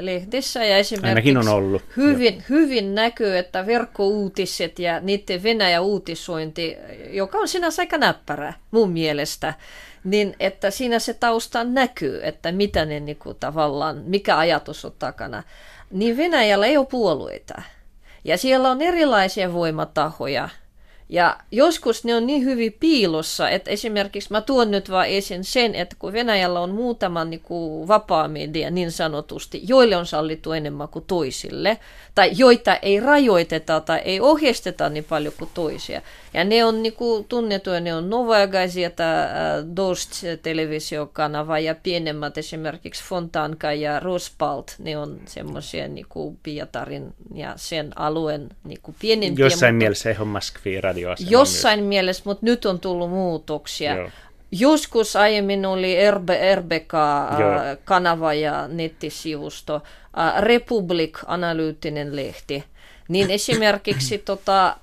lehdissä 0.00 0.64
ja 0.64 0.76
esimerkiksi 0.76 1.36
on 1.36 1.48
ollut. 1.48 1.82
Hyvin, 1.96 2.44
hyvin 2.48 2.94
näkyy, 2.94 3.38
että 3.38 3.66
verkkouutiset 3.66 4.78
ja 4.78 5.00
niiden 5.00 5.42
Venäjä 5.42 5.80
uutisointi, 5.80 6.76
joka 7.10 7.38
on 7.38 7.48
sinänsä 7.48 7.82
aika 7.82 7.98
näppärä 7.98 8.54
mun 8.70 8.90
mielestä, 8.90 9.54
niin 10.04 10.36
että 10.40 10.70
siinä 10.70 10.98
se 10.98 11.14
tausta 11.14 11.64
näkyy, 11.64 12.20
että 12.22 12.52
mitä 12.52 12.84
ne 12.84 13.00
niin 13.00 13.16
kuin, 13.16 13.36
tavallaan, 13.40 14.02
mikä 14.06 14.38
ajatus 14.38 14.84
on 14.84 14.92
takana. 14.98 15.42
Niin 15.90 16.16
Venäjällä 16.16 16.66
ei 16.66 16.76
ole 16.76 16.86
puolueita. 16.86 17.62
Ja 18.28 18.38
siellä 18.38 18.70
on 18.70 18.82
erilaisia 18.82 19.52
voimatahoja. 19.52 20.48
Ja 21.08 21.38
joskus 21.50 22.04
ne 22.04 22.14
on 22.14 22.26
niin 22.26 22.44
hyvin 22.44 22.76
piilossa, 22.80 23.50
että 23.50 23.70
esimerkiksi 23.70 24.32
mä 24.32 24.40
tuon 24.40 24.70
nyt 24.70 24.90
vaan 24.90 25.06
esiin 25.06 25.44
sen, 25.44 25.74
että 25.74 25.96
kun 25.98 26.12
Venäjällä 26.12 26.60
on 26.60 26.70
muutama 26.70 27.24
niin 27.24 27.40
kuin 27.40 27.88
vapaa 27.88 28.28
media 28.28 28.70
niin 28.70 28.92
sanotusti, 28.92 29.62
joille 29.66 29.96
on 29.96 30.06
sallittu 30.06 30.52
enemmän 30.52 30.88
kuin 30.88 31.04
toisille, 31.04 31.78
tai 32.14 32.30
joita 32.36 32.76
ei 32.76 33.00
rajoiteta 33.00 33.80
tai 33.80 33.98
ei 34.04 34.20
ohjeisteta 34.20 34.88
niin 34.88 35.04
paljon 35.04 35.34
kuin 35.38 35.50
toisia. 35.54 36.02
Ja 36.34 36.44
ne 36.44 36.64
on 36.64 36.82
niin 36.82 36.92
kuin 36.92 37.24
tunnettuja, 37.24 37.80
ne 37.80 37.94
on 37.94 38.10
Novaya 38.10 38.46
Gazeta, 38.46 39.22
äh, 39.22 39.28
Dost 39.76 40.10
televisiokanava 40.42 41.58
ja 41.58 41.74
pienemmät 41.74 42.38
esimerkiksi 42.38 43.04
Fontanka 43.04 43.72
ja 43.72 44.00
Rospalt, 44.00 44.74
ne 44.78 44.98
on 44.98 45.20
semmoisia 45.26 45.88
niin 45.88 46.06
kuin 46.08 46.38
Pietarin 46.42 47.14
ja 47.34 47.52
sen 47.56 47.98
alueen 47.98 48.48
niin 48.64 48.80
kuin 48.82 48.96
pienempiä. 49.00 49.46
Jossain 49.46 49.74
mutta, 49.74 49.84
mielessä 49.84 50.10
ihan 50.10 50.28
Moskvi 50.28 50.80
radioasema 51.04 51.30
Jossain 51.30 51.80
myös. 51.80 51.88
mielessä, 51.88 52.22
mutta 52.26 52.46
nyt 52.46 52.66
on 52.66 52.80
tullut 52.80 53.10
muutoksia. 53.10 53.94
Joo. 53.94 54.10
Joskus 54.52 55.16
aiemmin 55.16 55.66
oli 55.66 56.10
RB, 56.10 56.28
RBK-kanava 56.54 58.34
ja 58.34 58.68
nettisivusto, 58.68 59.82
Republic 60.38 61.18
analyyttinen 61.26 62.16
lehti. 62.16 62.64
Niin 63.08 63.30
esimerkiksi 63.30 64.18
tota, 64.28 64.76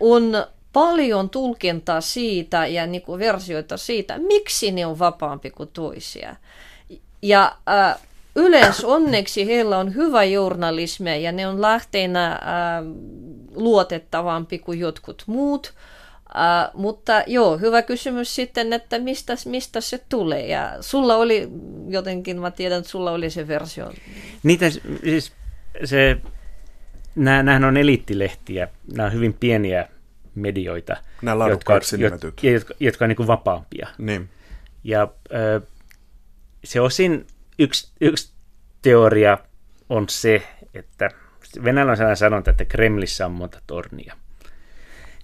on 0.00 0.46
paljon 0.72 1.30
tulkintaa 1.30 2.00
siitä 2.00 2.66
ja 2.66 2.86
niin 2.86 3.02
kuin 3.02 3.18
versioita 3.18 3.76
siitä, 3.76 4.18
miksi 4.18 4.72
ne 4.72 4.86
on 4.86 4.98
vapaampi 4.98 5.50
kuin 5.50 5.70
toisia. 5.72 6.36
Ja 7.22 7.56
äh, 7.68 7.98
yleensä 8.38 8.86
onneksi 8.86 9.46
heillä 9.46 9.78
on 9.78 9.94
hyvä 9.94 10.24
journalismia 10.24 11.16
ja 11.16 11.32
ne 11.32 11.46
on 11.46 11.62
lähteenä 11.62 12.32
äh, 12.32 12.38
luotettavampi 13.54 14.58
kuin 14.58 14.78
jotkut 14.78 15.22
muut. 15.26 15.74
Uh, 16.28 16.80
mutta 16.80 17.22
joo, 17.26 17.58
hyvä 17.58 17.82
kysymys 17.82 18.34
sitten, 18.34 18.72
että 18.72 18.98
mistä, 18.98 19.34
mistä 19.46 19.80
se 19.80 20.00
tulee. 20.08 20.46
Ja 20.46 20.76
sulla 20.80 21.16
oli 21.16 21.48
jotenkin, 21.88 22.40
mä 22.40 22.50
tiedän, 22.50 22.78
että 22.78 22.90
sulla 22.90 23.10
oli 23.10 23.30
se 23.30 23.48
versio. 23.48 23.92
Niitä 24.42 24.70
siis 24.70 25.32
se, 25.84 26.16
nämä, 27.14 27.66
on 27.68 27.76
eliittilehtiä, 27.76 28.68
nämä 28.92 29.06
on 29.06 29.12
hyvin 29.12 29.32
pieniä 29.32 29.88
medioita, 30.34 30.96
nämä 31.22 31.48
jotka, 31.48 31.80
jotka, 31.98 32.28
jotka, 32.42 32.74
jotka 32.80 33.04
on 33.04 33.08
niin 33.08 33.16
kuin 33.16 33.26
vapaampia. 33.26 33.88
Niin. 33.98 34.28
Ja 34.84 35.08
se 36.64 36.80
osin 36.80 37.26
yksi, 37.58 37.92
yksi 38.00 38.32
teoria 38.82 39.38
on 39.88 40.08
se, 40.08 40.42
että 40.74 41.10
Venäjällä 41.64 41.90
on 41.90 41.96
sellainen 41.96 42.16
sanonta, 42.16 42.50
että 42.50 42.64
Kremlissä 42.64 43.26
on 43.26 43.32
monta 43.32 43.60
tornia. 43.66 44.16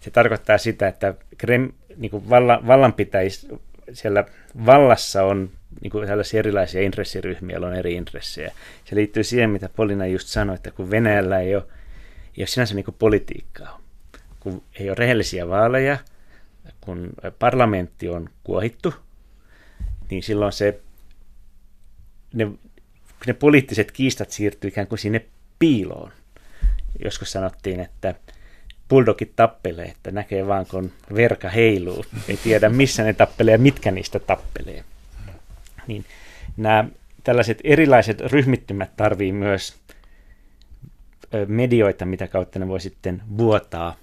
Se 0.00 0.10
tarkoittaa 0.10 0.58
sitä, 0.58 0.88
että 0.88 1.14
Krem, 1.38 1.72
niin 1.96 2.10
kuin 2.10 2.30
vallan, 2.30 2.66
vallanpitäjis, 2.66 3.48
siellä 3.92 4.24
vallassa 4.66 5.24
on 5.24 5.50
niin 5.80 5.90
kuin 5.90 6.06
tällaisia 6.06 6.38
erilaisia 6.38 6.82
intressiryhmiä, 6.82 7.58
on 7.60 7.74
eri 7.74 7.94
intressejä. 7.94 8.52
Se 8.84 8.96
liittyy 8.96 9.24
siihen, 9.24 9.50
mitä 9.50 9.68
Polina 9.68 10.06
just 10.06 10.28
sanoi, 10.28 10.54
että 10.54 10.70
kun 10.70 10.90
Venäjällä 10.90 11.40
ei 11.40 11.54
ole, 11.54 11.64
ei 12.36 12.40
ole 12.40 12.46
sinänsä 12.46 12.74
niin 12.74 12.84
kuin 12.84 12.96
politiikkaa, 12.98 13.80
kun 14.40 14.62
ei 14.80 14.88
ole 14.88 14.94
rehellisiä 14.94 15.48
vaaleja, 15.48 15.98
kun 16.80 17.10
parlamentti 17.38 18.08
on 18.08 18.28
kuohittu, 18.44 18.94
niin 20.10 20.22
silloin 20.22 20.52
se, 20.52 20.80
ne, 22.34 22.48
ne 23.26 23.32
poliittiset 23.32 23.92
kiistat 23.92 24.30
siirtyy 24.30 24.68
ikään 24.68 24.86
kuin 24.86 24.98
sinne 24.98 25.24
piiloon. 25.58 26.10
Joskus 27.04 27.32
sanottiin, 27.32 27.80
että 27.80 28.14
bulldogit 28.88 29.36
tappelee, 29.36 29.84
että 29.84 30.10
näkee 30.10 30.46
vaan 30.46 30.66
kun 30.66 30.92
verka 31.14 31.48
heiluu, 31.48 32.04
ei 32.28 32.36
tiedä 32.36 32.68
missä 32.68 33.02
ne 33.02 33.12
tappelee 33.12 33.52
ja 33.52 33.58
mitkä 33.58 33.90
niistä 33.90 34.18
tappelee. 34.18 34.84
Niin 35.86 36.04
nämä 36.56 36.84
tällaiset 37.24 37.58
erilaiset 37.64 38.20
ryhmittymät 38.20 38.96
tarvii 38.96 39.32
myös 39.32 39.76
medioita, 41.46 42.04
mitä 42.04 42.28
kautta 42.28 42.58
ne 42.58 42.68
voi 42.68 42.80
sitten 42.80 43.22
vuotaa 43.36 43.96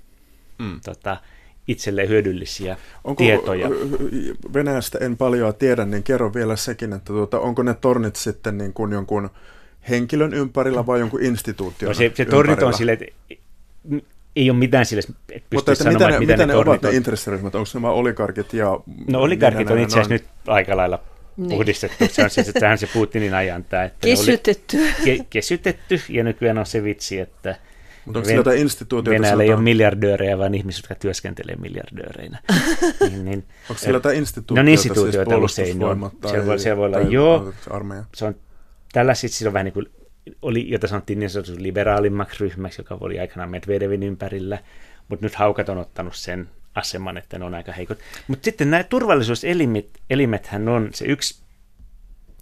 mm. 0.60 0.82
tota, 0.86 1.18
itselleen 1.72 2.10
hyödyllisiä 2.10 2.78
onko, 3.04 3.24
tietoja. 3.24 3.70
Venäjästä 4.54 4.98
en 5.02 5.18
paljon 5.18 5.56
tiedä, 5.56 5.86
niin 5.86 6.04
kerro 6.04 6.34
vielä 6.34 6.56
sekin, 6.56 6.94
että 6.94 7.14
tuota, 7.14 7.40
onko 7.40 7.64
ne 7.64 7.74
tornit 7.74 8.16
sitten 8.16 8.58
niin 8.58 8.74
kuin 8.74 8.92
jonkun 8.92 9.30
henkilön 9.90 10.34
ympärillä 10.34 10.86
vai 10.86 11.00
jonkun 11.00 11.24
instituution 11.24 11.90
no 11.90 11.94
se, 11.94 12.12
se 12.16 12.26
tornit 12.26 12.64
on 12.64 12.74
sille, 12.74 12.92
että 12.92 13.06
ei 14.36 14.50
ole 14.50 14.60
mitään 14.60 14.86
sille, 14.86 15.04
että 15.30 15.48
Mutta 15.56 15.72
että 15.72 15.84
sanomaan, 15.84 16.12
mitä 16.12 16.20
ne, 16.20 16.20
mitä 16.20 16.46
ne, 16.46 16.54
ne 16.54 16.56
ovat 16.56 16.82
ne 16.82 16.90
intressiryhmät? 16.90 17.56
Onko 17.56 17.70
nämä 17.74 17.90
oligarkit 17.90 18.54
ja... 18.54 18.80
No 19.08 19.20
oligarkit 19.20 19.72
on 19.72 19.80
itse 19.80 19.94
asiassa 19.94 20.14
nyt 20.14 20.26
aika 20.48 20.78
lailla 20.78 21.00
niin. 21.38 21.50
puhdistettu. 21.50 22.08
Se 22.12 22.24
on 22.24 22.30
siis, 22.30 22.48
että 22.48 22.60
tähän 22.60 22.78
se 22.78 22.88
Putinin 22.94 23.34
ajan 23.34 23.64
tämä. 23.64 23.84
Että 23.84 23.98
kesytetty. 24.02 24.78
Oli, 24.78 24.94
ke, 25.06 25.26
kesytetty 25.30 26.02
ja 26.10 26.24
nykyään 26.24 26.58
on 26.58 26.66
se 26.66 26.84
vitsi, 26.84 27.20
että 27.20 27.56
mutta 28.06 28.20
onko 28.20 28.50
Ven- 28.52 28.58
instituutioita? 28.58 29.22
Venäjällä 29.22 29.44
ei 29.44 29.54
ole 29.54 29.62
miljardöörejä, 29.62 30.38
vaan 30.38 30.56
ihmiset, 30.56 30.84
jotka 30.84 30.96
työskentelee 30.96 31.56
miljardööreinä. 31.56 32.40
niin, 33.10 33.26
niin, 33.26 33.44
onko 33.70 33.80
siellä 33.80 33.98
jotain 33.98 34.18
instituutioita? 34.18 34.64
No 34.64 34.72
instituutioita 34.72 35.36
siis 35.36 35.44
usein 35.44 35.84
on. 35.84 36.12
Siellä 36.30 36.46
voi, 36.46 36.60
siellä 36.60 36.78
voi 36.78 36.86
olla, 36.86 37.00
joo. 37.00 37.54
Armeija. 37.70 38.04
Se 38.16 38.26
on, 38.26 38.36
tällä 38.94 39.14
sitten 39.14 39.38
silloin 39.38 39.54
vähän 39.54 39.66
niin 39.66 39.74
kuin 39.74 39.90
oli, 40.42 40.70
jota 40.70 40.88
sanottiin 40.88 41.20
niin 41.20 41.30
sanotusti 41.30 41.64
liberaalimmaksi 41.64 42.40
ryhmäksi, 42.40 42.82
joka 42.82 42.98
oli 43.00 43.20
aikanaan 43.20 43.50
Medvedevin 43.50 44.04
ympärillä, 44.04 44.60
mutta 45.08 45.26
nyt 45.26 45.36
haukat 45.36 45.70
on 45.70 45.78
ottanut 45.78 46.16
sen 46.16 46.50
aseman, 46.76 47.18
että 47.18 47.40
ne 47.40 47.46
on 47.46 47.54
aika 47.54 47.72
heikot. 47.72 48.00
Mutta 48.28 48.46
sitten 48.46 48.72
nämä 48.72 48.84
turvallisuuselimet, 48.84 49.88
elimethän 50.10 50.70
on, 50.70 50.90
se 50.94 51.06
yksi 51.06 51.42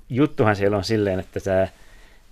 juttuhan 0.09 0.55
siellä 0.55 0.77
on 0.77 0.83
silleen, 0.83 1.19
että 1.19 1.39
tämä 1.39 1.67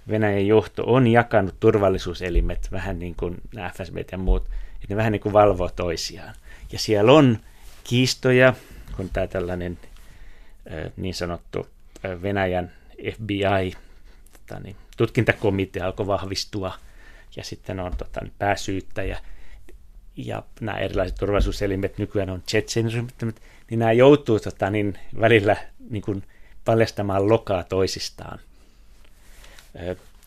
Venäjän 0.10 0.48
johto 0.48 0.84
on 0.86 1.08
jakanut 1.08 1.56
turvallisuuselimet 1.60 2.70
vähän 2.72 3.00
niin 3.00 3.16
kuin 3.16 3.42
FSB 3.74 3.98
ja 4.12 4.18
muut, 4.18 4.44
että 4.44 4.86
ne 4.90 4.96
vähän 4.96 5.12
niin 5.12 5.22
kuin 5.22 5.34
valvoo 5.34 5.70
toisiaan. 5.76 6.36
Ja 6.72 6.80
siellä 6.80 7.14
on 7.14 7.38
kiistoja, 7.84 8.54
kun 8.98 9.10
tämä 9.10 9.28
tällainen 9.28 9.78
niin 10.98 11.14
sanottu 11.14 11.68
Venäjän 12.22 12.72
FBI, 13.14 13.74
tota 14.34 14.60
niin, 14.60 14.76
tutkintakomitea 14.98 15.86
alkoi 15.86 16.08
vahvistua 16.08 16.74
ja 17.36 17.44
sitten 17.44 17.80
on 17.80 17.98
tota, 17.98 18.22
pääsyyttäjä 18.40 19.20
ja 20.16 20.44
nämä 20.62 20.78
erilaiset 20.78 21.18
turvallisuuselimet 21.18 21.98
nykyään 21.98 22.30
on 22.30 22.42
tsetseniryhmittymät, 22.42 23.42
niin 23.70 23.80
nämä 23.80 23.92
joutuu 23.92 24.40
tota, 24.40 24.70
niin, 24.70 25.00
välillä 25.20 25.56
niin 25.90 26.02
kuin, 26.02 26.24
paljastamaan 26.66 27.30
lokaa 27.30 27.64
toisistaan. 27.64 28.40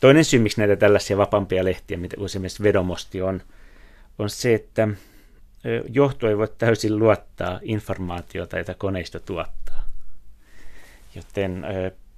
Toinen 0.01 0.25
syy, 0.25 0.41
miksi 0.41 0.61
näitä 0.61 0.77
tällaisia 0.77 1.17
vapaampia 1.17 1.65
lehtiä, 1.65 1.97
mitä 1.97 2.17
esimerkiksi 2.25 2.63
Vedomosti 2.63 3.23
on, 3.23 3.43
on 4.19 4.31
se, 4.31 4.55
että 4.55 4.89
johto 5.89 6.29
ei 6.29 6.39
voi 6.39 6.49
täysin 6.59 6.99
luottaa 6.99 7.61
informaatiota, 7.63 8.59
jota 8.59 8.75
koneisto 8.75 9.21
tuottaa. 9.21 9.85
Joten 11.15 11.67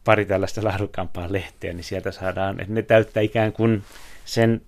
pari 0.04 0.24
tällaista 0.24 0.64
laadukkaampaa 0.64 1.32
lehteä, 1.32 1.72
niin 1.72 1.84
sieltä 1.84 2.12
saadaan, 2.12 2.60
että 2.60 2.72
ne 2.72 2.82
täyttää 2.82 3.22
ikään 3.22 3.52
kuin 3.52 3.84
sen 4.24 4.60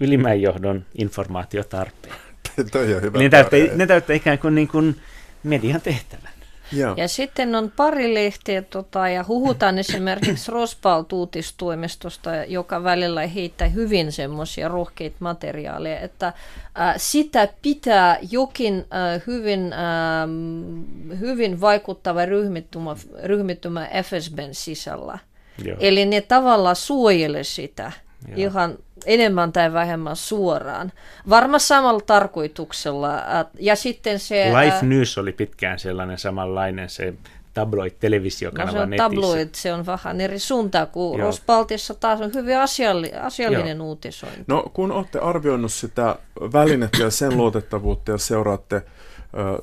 ylimmän 0.00 0.42
johdon 0.42 0.86
informaatiotarpeen. 0.94 2.14
Toi 2.72 2.94
on 2.94 3.02
hyvä 3.02 3.18
ne, 3.18 3.28
täyttää, 3.28 3.58
ne 3.76 3.86
täyttää 3.86 4.16
ikään 4.16 4.38
kuin, 4.38 4.54
niin 4.54 4.68
kuin 4.68 4.96
median 5.42 5.80
tehtävän. 5.80 6.39
Joo. 6.72 6.94
Ja 6.96 7.08
sitten 7.08 7.54
on 7.54 7.72
pari 7.76 8.14
lehteä, 8.14 8.62
tota, 8.62 9.08
ja 9.08 9.24
huhutaan 9.28 9.78
esimerkiksi 9.84 10.52
Rospalt 10.52 11.12
uutistoimistosta, 11.12 12.44
joka 12.44 12.84
välillä 12.84 13.26
heittää 13.26 13.68
hyvin 13.68 14.12
semmoisia 14.12 14.68
rohkeita 14.68 15.16
materiaaleja, 15.20 16.00
että 16.00 16.26
äh, 16.26 16.94
sitä 16.96 17.48
pitää 17.62 18.18
jokin 18.30 18.74
äh, 18.74 19.22
hyvin, 19.26 19.72
äh, 19.72 21.18
hyvin 21.20 21.60
vaikuttava 21.60 22.24
ryhmittymä, 22.24 22.96
ryhmittymä 23.22 23.88
FSBn 24.02 24.48
sisällä. 24.52 25.18
Joo. 25.64 25.76
Eli 25.80 26.06
ne 26.06 26.20
tavallaan 26.20 26.76
suojele 26.76 27.44
sitä. 27.44 27.92
Joo. 28.28 28.36
ihan 28.36 28.78
enemmän 29.06 29.52
tai 29.52 29.72
vähemmän 29.72 30.16
suoraan. 30.16 30.92
Varmaan 31.28 31.60
samalla 31.60 32.00
tarkoituksella. 32.00 33.12
Ja 33.58 33.76
sitten 33.76 34.18
se... 34.18 34.52
Life 34.64 34.86
News 34.86 35.18
oli 35.18 35.32
pitkään 35.32 35.78
sellainen 35.78 36.18
samanlainen, 36.18 36.88
se 36.88 37.14
tabloid 37.54 37.92
televisiokanava 38.00 38.72
no, 38.72 38.76
se 38.78 38.82
on 38.82 38.96
tabloid, 38.96 39.48
se 39.52 39.72
on 39.72 39.86
vähän 39.86 40.20
eri 40.20 40.38
suuntaan, 40.38 40.86
kun 40.86 41.18
Joo. 41.18 41.26
Rospaltissa 41.26 41.94
taas 41.94 42.20
on 42.20 42.34
hyvin 42.34 42.58
asialli, 42.58 43.12
asiallinen 43.12 43.76
Joo. 43.76 43.86
uutisointi. 43.86 44.44
No 44.46 44.62
kun 44.74 44.92
olette 44.92 45.18
arvioinut 45.18 45.72
sitä 45.72 46.16
välinettä 46.40 47.02
ja 47.02 47.10
sen 47.10 47.36
luotettavuutta 47.36 48.10
ja 48.10 48.18
seuraatte, 48.18 48.82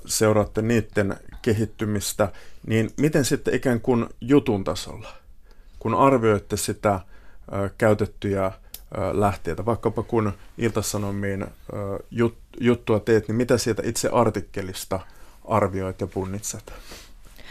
seuraatte 0.05 0.61
niiden 0.61 1.17
kehittymistä, 1.41 2.29
niin 2.67 2.89
miten 2.97 3.25
sitten 3.25 3.53
ikään 3.55 3.81
kuin 3.81 4.05
jutun 4.21 4.63
tasolla, 4.63 5.09
kun 5.79 5.95
arvioitte 5.95 6.57
sitä 6.57 6.99
käytettyjä 7.77 8.51
lähteitä. 9.11 9.65
Vaikkapa 9.65 10.03
kun 10.03 10.33
Iltasanomiin 10.57 11.45
jut, 12.11 12.37
juttua 12.59 12.99
teet, 12.99 13.27
niin 13.27 13.35
mitä 13.35 13.57
sieltä 13.57 13.81
itse 13.85 14.09
artikkelista 14.09 14.99
arvioit 15.45 16.01
ja 16.01 16.07
punnitset? 16.07 16.73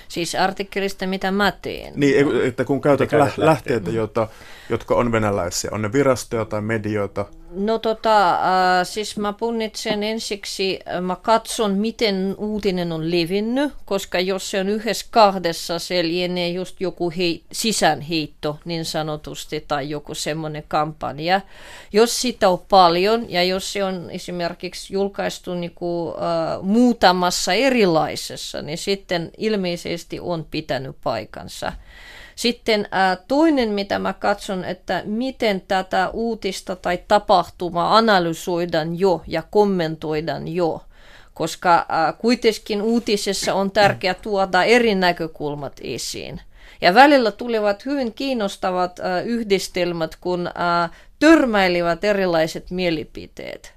Siis 0.09 0.35
artikkelista, 0.35 1.07
mitä 1.07 1.31
mä 1.31 1.53
teen. 1.53 1.93
Niin, 1.97 2.43
että 2.43 2.65
kun 2.65 2.81
käytät 2.81 3.13
lä- 3.13 3.33
lähteitä, 3.37 3.91
joita, 3.91 4.29
jotka 4.71 4.95
on 4.95 5.13
venäläisiä, 5.13 5.71
on 5.73 5.83
ne 5.83 5.93
virastoja 5.93 6.45
tai 6.45 6.61
medioita? 6.61 7.27
No 7.57 7.79
tota, 7.79 8.31
äh, 8.31 8.87
siis 8.87 9.17
mä 9.17 9.33
punnitsen 9.33 10.03
ensiksi, 10.03 10.79
äh, 10.89 11.01
mä 11.01 11.17
katson 11.17 11.75
miten 11.75 12.35
uutinen 12.39 12.93
on 12.93 13.11
levinnyt, 13.11 13.73
koska 13.85 14.21
jos 14.21 14.51
se 14.51 14.61
on 14.61 14.69
yhdessä 14.69 15.07
kahdessa, 15.11 15.79
se 15.79 16.03
lienee 16.03 16.49
just 16.49 16.81
joku 16.81 17.13
hei, 17.17 17.43
sisäänheitto 17.53 18.59
niin 18.65 18.85
sanotusti 18.85 19.65
tai 19.69 19.91
joku 19.91 20.15
semmoinen 20.15 20.65
kampanja. 20.69 21.41
Jos 21.93 22.21
sitä 22.21 22.49
on 22.49 22.59
paljon 22.69 23.31
ja 23.31 23.43
jos 23.43 23.73
se 23.73 23.85
on 23.85 24.11
esimerkiksi 24.11 24.95
julkaistu 24.95 25.55
niinku, 25.55 26.15
äh, 26.17 26.63
muutamassa 26.63 27.53
erilaisessa, 27.53 28.63
niin 28.63 28.79
sitten 28.79 29.31
ilmeisesti 29.39 30.21
on 30.21 30.47
pitänyt 30.51 30.97
paikansa. 31.05 31.73
Sitten 32.37 32.89
ää, 32.91 33.17
toinen, 33.29 33.69
mitä 33.69 33.99
mä 33.99 34.13
katson, 34.13 34.65
että 34.65 35.03
miten 35.05 35.61
tätä 35.61 36.09
uutista 36.09 36.77
tai 36.77 36.99
tapahtumaa 37.09 37.97
analysoidaan 37.97 38.99
jo 38.99 39.23
ja 39.27 39.43
kommentoidaan 39.51 40.49
jo 40.49 40.83
koska 41.35 41.87
ää, 41.89 42.13
kuitenkin 42.13 42.83
uutisessa 42.83 43.55
on 43.55 43.71
tärkeää 43.71 44.15
tuoda 44.15 44.65
eri 44.65 44.95
näkökulmat 44.95 45.81
esiin. 45.81 46.41
Ja 46.81 46.95
välillä 46.95 47.33
tulivat 47.33 47.87
hyvin 47.87 48.15
kiinnostavat 48.15 49.01
ää, 49.01 49.21
yhdistelmät, 49.21 50.17
kun 50.21 50.51
törmäilivät 51.19 52.05
erilaiset 52.05 52.71
mielipiteet. 52.71 53.76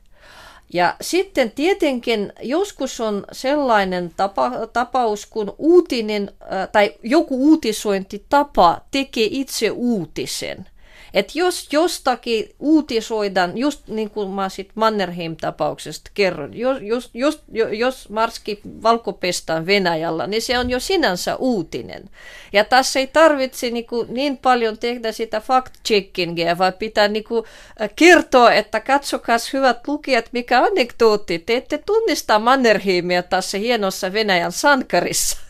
Ja 0.73 0.95
sitten 1.01 1.51
tietenkin 1.51 2.33
joskus 2.41 2.99
on 2.99 3.25
sellainen 3.31 4.11
tapa, 4.17 4.51
tapaus, 4.73 5.25
kun 5.25 5.55
uutinen 5.57 6.31
äh, 6.41 6.69
tai 6.71 6.95
joku 7.03 7.49
uutisointitapa 7.49 8.81
tekee 8.91 9.27
itse 9.31 9.71
uutisen. 9.71 10.65
Että 11.13 11.31
jos 11.35 11.67
jostakin 11.71 12.49
uutisoidaan, 12.59 13.57
just 13.57 13.87
niin 13.87 14.09
kuin 14.09 14.29
mä 14.29 14.49
sit 14.49 14.69
Mannerheim-tapauksesta 14.75 16.11
kerron, 16.13 16.57
jos, 16.57 16.77
jos, 16.81 17.11
jos, 17.13 17.43
jos 17.71 18.09
Marski 18.09 18.59
valkopestaan 18.83 19.65
Venäjällä, 19.65 20.27
niin 20.27 20.41
se 20.41 20.59
on 20.59 20.69
jo 20.69 20.79
sinänsä 20.79 21.35
uutinen. 21.35 22.09
Ja 22.53 22.63
tässä 22.63 22.99
ei 22.99 23.07
tarvitse 23.07 23.69
niin, 23.69 23.85
kuin, 23.85 24.13
niin 24.13 24.37
paljon 24.37 24.77
tehdä 24.77 25.11
sitä 25.11 25.41
fact-checkingia, 25.41 26.57
vaan 26.57 26.73
pitää 26.73 27.07
niin 27.07 27.23
kuin, 27.23 27.45
kertoa, 27.95 28.53
että 28.53 28.79
katsokas 28.79 29.53
hyvät 29.53 29.87
lukijat, 29.87 30.29
mikä 30.31 30.63
anekdootti, 30.63 31.39
te 31.39 31.55
ette 31.55 31.77
tunnista 31.77 32.39
Mannerheimia 32.39 33.23
tässä 33.23 33.57
hienossa 33.57 34.13
Venäjän 34.13 34.51
sankarissa. 34.51 35.48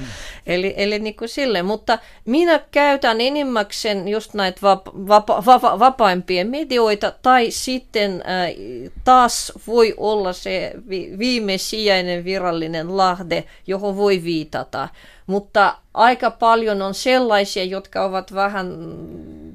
Hmm. 0.00 0.08
Eli, 0.46 0.74
eli 0.76 0.98
niin 0.98 1.16
kuin 1.16 1.28
sille, 1.28 1.62
mutta 1.62 1.98
minä 2.24 2.60
käytän 2.70 3.20
enimmäkseen 3.20 4.08
just 4.08 4.34
näitä 4.34 4.60
vapa, 4.62 4.92
vapa, 4.94 5.42
vapa, 5.46 5.78
vapaimpia 5.78 6.44
medioita, 6.44 7.12
tai 7.22 7.50
sitten 7.50 8.12
äh, 8.12 8.92
taas 9.04 9.52
voi 9.66 9.94
olla 9.96 10.32
se 10.32 10.72
vi, 10.88 11.14
viimesijainen 11.18 12.24
virallinen 12.24 12.96
lahde, 12.96 13.44
johon 13.66 13.96
voi 13.96 14.24
viitata. 14.24 14.88
Mutta 15.26 15.76
aika 15.94 16.30
paljon 16.30 16.82
on 16.82 16.94
sellaisia, 16.94 17.64
jotka 17.64 18.04
ovat 18.04 18.34
vähän 18.34 18.76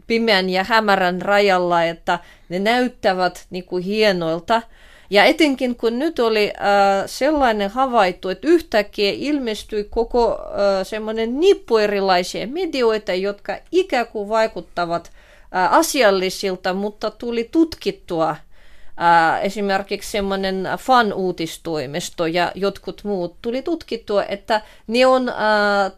pimeän 0.08 0.50
ja 0.50 0.64
hämärän 0.64 1.22
rajalla, 1.22 1.84
että 1.84 2.20
ne 2.50 2.60
näyttävät 2.60 3.46
niin 3.50 3.64
kuin 3.64 3.84
hienoilta, 3.84 4.62
ja 5.10 5.26
etenkin 5.26 5.76
kun 5.76 5.99
nyt 5.99 6.20
oli 6.20 6.53
äh, 6.62 7.03
sellainen 7.06 7.70
havaittu, 7.70 8.30
että 8.30 8.47
yhtäkkiä 8.47 9.12
ilmestyi 9.16 9.88
koko 9.89 10.32
äh, 10.32 10.88
semmoinen 10.88 11.39
nippu 11.39 11.78
erilaisia 11.78 12.47
medioita, 12.47 13.14
jotka 13.14 13.58
ikään 13.72 14.08
kuin 14.08 14.30
vaikuttavat 14.30 15.12
äh, 15.56 15.74
asiallisilta, 15.74 16.74
mutta 16.74 17.12
tuli 17.12 17.49
tutkittua 17.51 18.30
äh, 18.30 19.45
esimerkiksi 19.45 20.12
semmoinen 20.12 20.70
fan-uutistoimisto 20.80 22.26
ja 22.26 22.51
jotkut 22.56 23.01
muut 23.03 23.36
tuli 23.41 23.62
tutkittua, 23.62 24.24
että 24.24 24.62
ne 24.88 25.06
on 25.06 25.30
äh, 25.30 25.36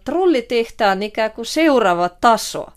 trollitehtään 0.06 1.04
ikään 1.04 1.32
kuin 1.32 1.46
seuraava 1.46 2.10
taso. 2.10 2.68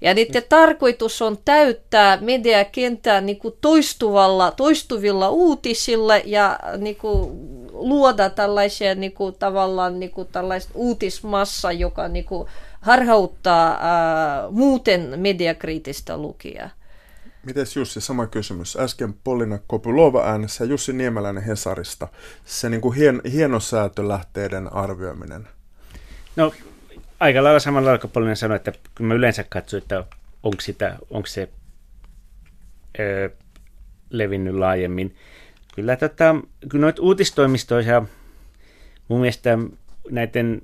Ja 0.00 0.14
niiden 0.14 0.42
tarkoitus 0.48 1.22
on 1.22 1.38
täyttää 1.44 2.18
mediakenttää 2.20 3.20
niin 3.20 3.38
kuin 3.38 3.54
toistuvalla, 3.60 4.50
toistuvilla 4.50 5.30
uutisilla 5.30 6.16
ja 6.16 6.58
niin 6.76 6.96
kuin 6.96 7.30
luoda 7.72 8.30
tällaisia 8.30 8.94
niin 8.94 9.12
kuin, 9.12 9.34
tavallaan 9.34 10.00
niin 10.00 10.10
kuin, 10.10 10.28
tällaista 10.32 10.72
uutismassa, 10.74 11.72
joka 11.72 12.08
niin 12.08 12.24
kuin, 12.24 12.48
harhauttaa 12.80 13.78
ää, 13.80 14.50
muuten 14.50 15.14
mediakriittistä 15.16 16.16
lukijaa. 16.16 16.70
Mites 17.42 17.76
Jussi, 17.76 18.00
sama 18.00 18.26
kysymys. 18.26 18.76
Äsken 18.76 19.14
Polina 19.24 19.58
Kopulova 19.66 20.22
äänessä 20.22 20.64
ja 20.64 20.70
Jussi 20.70 20.92
Niemeläinen 20.92 21.42
Hesarista. 21.42 22.08
Se 22.44 22.68
niin 22.68 22.80
kuin 22.80 22.96
hien, 22.96 23.20
hienosäätölähteiden 23.32 24.72
arvioiminen. 24.72 25.48
No 26.36 26.52
aika 27.20 27.44
lailla 27.44 27.60
samalla 27.60 27.98
Polinen 28.12 28.36
sanoi, 28.36 28.56
että 28.56 28.72
kun 28.96 29.06
mä 29.06 29.14
yleensä 29.14 29.44
katson, 29.48 29.78
että 29.78 30.04
onko, 30.42 30.60
sitä, 30.60 30.98
onko 31.10 31.26
se 31.26 31.48
ö, 32.98 33.30
levinnyt 34.10 34.54
laajemmin. 34.54 35.16
Kyllä, 35.74 35.96
tota, 35.96 36.34
kyllä 36.68 36.82
noita 36.82 37.02
uutistoimistoja, 37.02 38.02
mun 39.08 39.20
mielestä 39.20 39.58
näiden 40.10 40.62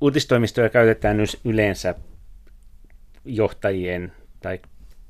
uutistoimistoja 0.00 0.68
käytetään 0.68 1.16
yleensä 1.44 1.94
johtajien 3.24 4.12
tai 4.42 4.60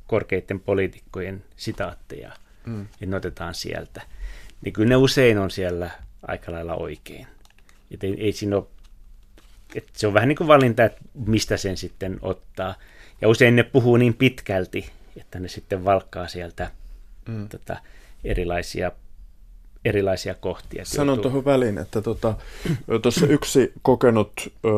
korkeiden 0.06 0.60
poliitikkojen 0.60 1.44
sitaatteja, 1.56 2.32
mm. 2.66 2.86
ja 3.00 3.06
ne 3.06 3.16
otetaan 3.16 3.54
sieltä. 3.54 4.02
Niin 4.62 4.72
kyllä 4.72 4.88
ne 4.88 4.96
usein 4.96 5.38
on 5.38 5.50
siellä 5.50 5.90
aika 6.22 6.52
lailla 6.52 6.74
oikein. 6.74 7.26
Et 7.90 8.04
ei, 8.04 8.14
ei 8.18 8.32
siinä 8.32 8.56
ole 8.56 8.66
et 9.74 9.88
se 9.92 10.06
on 10.06 10.14
vähän 10.14 10.28
niin 10.28 10.36
kuin 10.36 10.48
valinta, 10.48 10.84
että 10.84 11.00
mistä 11.26 11.56
sen 11.56 11.76
sitten 11.76 12.18
ottaa. 12.22 12.74
Ja 13.20 13.28
usein 13.28 13.56
ne 13.56 13.62
puhuu 13.62 13.96
niin 13.96 14.14
pitkälti, 14.14 14.90
että 15.16 15.40
ne 15.40 15.48
sitten 15.48 15.84
valkkaa 15.84 16.28
sieltä 16.28 16.70
mm. 17.28 17.48
tota, 17.48 17.76
erilaisia, 18.24 18.92
erilaisia 19.84 20.34
kohtia. 20.34 20.84
Sanon 20.84 21.20
tuohon 21.20 21.44
väliin, 21.44 21.78
että 21.78 22.02
tuossa 22.02 22.36
tota, 23.20 23.32
yksi 23.32 23.72
kokenut 23.82 24.32
ö, 24.64 24.68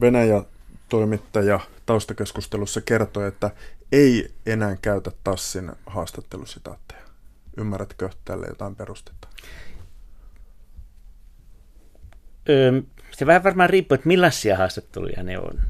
Venäjä-toimittaja 0.00 1.60
taustakeskustelussa 1.86 2.80
kertoi, 2.80 3.28
että 3.28 3.50
ei 3.92 4.30
enää 4.46 4.76
käytä 4.82 5.12
Tassin 5.24 5.72
haastattelusitaatteja. 5.86 7.00
Ymmärrätkö 7.56 8.10
tälle 8.24 8.46
jotain 8.46 8.76
perustetta? 8.76 9.28
Öö, 12.48 12.82
se 13.10 13.26
vähän 13.26 13.44
varmaan 13.44 13.70
riippuu, 13.70 13.94
että 13.94 14.08
millaisia 14.08 14.56
haastatteluja 14.56 15.22
ne 15.22 15.38
on. 15.38 15.60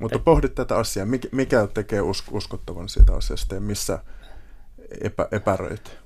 Mutta 0.00 0.18
pohdit 0.18 0.54
tätä 0.54 0.76
asiaa, 0.76 1.06
mikä 1.32 1.68
tekee 1.74 2.00
uskottavan 2.30 2.88
siitä 2.88 3.14
asiasta 3.14 3.54
ja 3.54 3.60
missä 3.60 3.98
epä, 5.00 5.28
epäröit? 5.32 5.98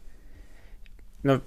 No, 1.23 1.41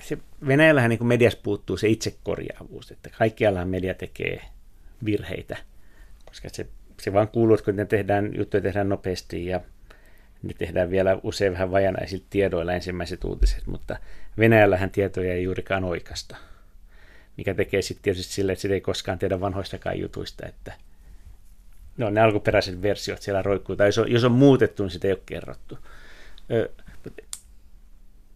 se 0.00 0.18
Venäjällähän 0.46 0.90
niin 0.90 1.06
mediassa 1.06 1.38
puuttuu 1.42 1.76
se 1.76 1.88
itsekorjaavuus, 1.88 2.90
että 2.90 3.10
kaikkiallahan 3.18 3.68
media 3.68 3.94
tekee 3.94 4.42
virheitä, 5.04 5.56
koska 6.24 6.48
se, 6.48 6.66
se 7.00 7.12
vaan 7.12 7.28
kuuluu, 7.28 7.54
että 7.54 7.64
kun 7.64 7.76
ne 7.76 7.84
tehdään, 7.84 8.36
juttuja 8.36 8.60
tehdään 8.60 8.88
nopeasti 8.88 9.46
ja 9.46 9.60
ne 10.42 10.54
tehdään 10.58 10.90
vielä 10.90 11.20
usein 11.22 11.52
vähän 11.52 11.70
vajanaisilla 11.70 12.26
tiedoilla 12.30 12.72
ensimmäiset 12.72 13.24
uutiset, 13.24 13.66
mutta 13.66 13.98
Venäjällähän 14.38 14.90
tietoja 14.90 15.32
ei 15.32 15.42
juurikaan 15.42 15.84
oikeasta 15.84 16.36
mikä 17.36 17.54
tekee 17.54 17.82
sitten 17.82 18.02
tietysti 18.02 18.32
sille, 18.32 18.52
että 18.52 18.62
sitä 18.62 18.74
ei 18.74 18.80
koskaan 18.80 19.18
tiedä 19.18 19.40
vanhoistakaan 19.40 19.98
jutuista, 19.98 20.46
että 20.46 20.72
no, 21.96 22.10
ne 22.10 22.20
alkuperäiset 22.20 22.82
versiot 22.82 23.22
siellä 23.22 23.42
roikkuu, 23.42 23.76
tai 23.76 23.88
jos 23.88 23.98
on, 23.98 24.12
jos 24.12 24.24
on 24.24 24.32
muutettu, 24.32 24.82
niin 24.82 24.90
sitä 24.90 25.08
ei 25.08 25.12
ole 25.12 25.22
kerrottu. 25.26 25.78
Ö, 26.50 26.70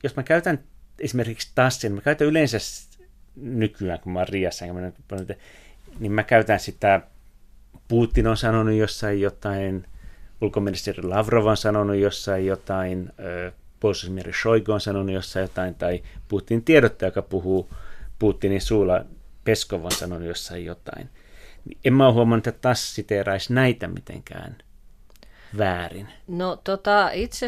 jos 0.03 0.17
mä 0.17 0.23
käytän 0.23 0.59
esimerkiksi 0.99 1.53
tassin, 1.55 1.93
mä 1.93 2.01
käytän 2.01 2.27
yleensä 2.27 2.59
nykyään, 3.37 4.01
kun 4.01 4.13
mä 4.13 4.19
oon 4.19 4.29
Riassa, 4.29 4.65
niin 5.99 6.13
mä 6.13 6.23
käytän 6.23 6.61
sitä, 6.61 7.01
Putin 7.89 8.27
on 8.27 8.37
sanonut 8.37 8.75
jossain 8.75 9.21
jotain, 9.21 9.87
ulkoministeri 10.41 11.03
Lavrov 11.03 11.47
on 11.47 11.57
sanonut 11.57 11.97
jossain 11.97 12.47
jotain, 12.47 13.13
puolustusministeri 13.81 14.39
Shoigu 14.43 14.73
on 14.73 14.81
sanonut 14.81 15.15
jossain 15.15 15.43
jotain, 15.43 15.75
tai 15.75 16.03
Putin 16.29 16.65
tiedottaja, 16.65 17.09
joka 17.09 17.23
puhuu 17.23 17.71
Putinin 18.21 18.61
suulla 18.61 19.05
Peskov 19.45 19.85
on 19.85 19.93
sanonut 19.93 20.29
jossain 20.29 20.65
jotain. 20.65 21.11
En 21.85 21.95
mä 21.95 22.07
ole 22.07 22.15
huomannut, 22.15 22.47
että 22.47 22.61
taas 22.61 22.95
siteeraisi 22.95 23.53
näitä 23.53 23.89
mitenkään– 23.89 24.57
väärin? 25.59 26.09
No 26.31 26.59
tota, 26.65 27.11
itse 27.13 27.47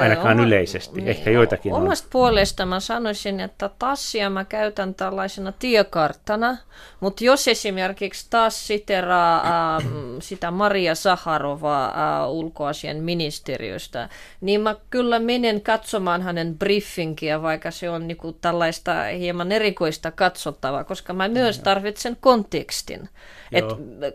Ainakaan 0.00 0.36
oma, 0.36 0.46
yleisesti, 0.46 0.96
niin, 0.96 1.08
ehkä 1.08 1.30
joitakin 1.30 1.72
Omasta 1.72 2.06
on. 2.06 2.10
puolesta 2.10 2.66
mä 2.66 2.80
sanoisin, 2.80 3.40
että 3.40 3.70
tassia 3.78 4.30
mä 4.30 4.44
käytän 4.44 4.94
tällaisena 4.94 5.52
tiekarttana, 5.58 6.56
mutta 7.00 7.24
jos 7.24 7.48
esimerkiksi 7.48 8.26
taas 8.30 8.66
siteraa 8.66 9.36
äh, 9.76 9.84
sitä 10.20 10.50
Maria 10.50 10.94
Saharovaa 10.94 11.86
äh, 11.86 12.30
ulkoasian 12.30 12.96
ministeriöstä, 12.96 14.08
niin 14.40 14.60
mä 14.60 14.76
kyllä 14.90 15.18
menen 15.18 15.60
katsomaan 15.60 16.22
hänen 16.22 16.58
briefingiä, 16.58 17.42
vaikka 17.42 17.70
se 17.70 17.90
on 17.90 18.08
niinku 18.08 18.32
tällaista 18.32 18.94
hieman 19.18 19.52
erikoista 19.52 20.10
katsottavaa, 20.10 20.84
koska 20.84 21.12
mä 21.12 21.28
myös 21.28 21.58
tarvitsen 21.58 22.16
kontekstin. 22.20 23.08
Et 23.52 23.64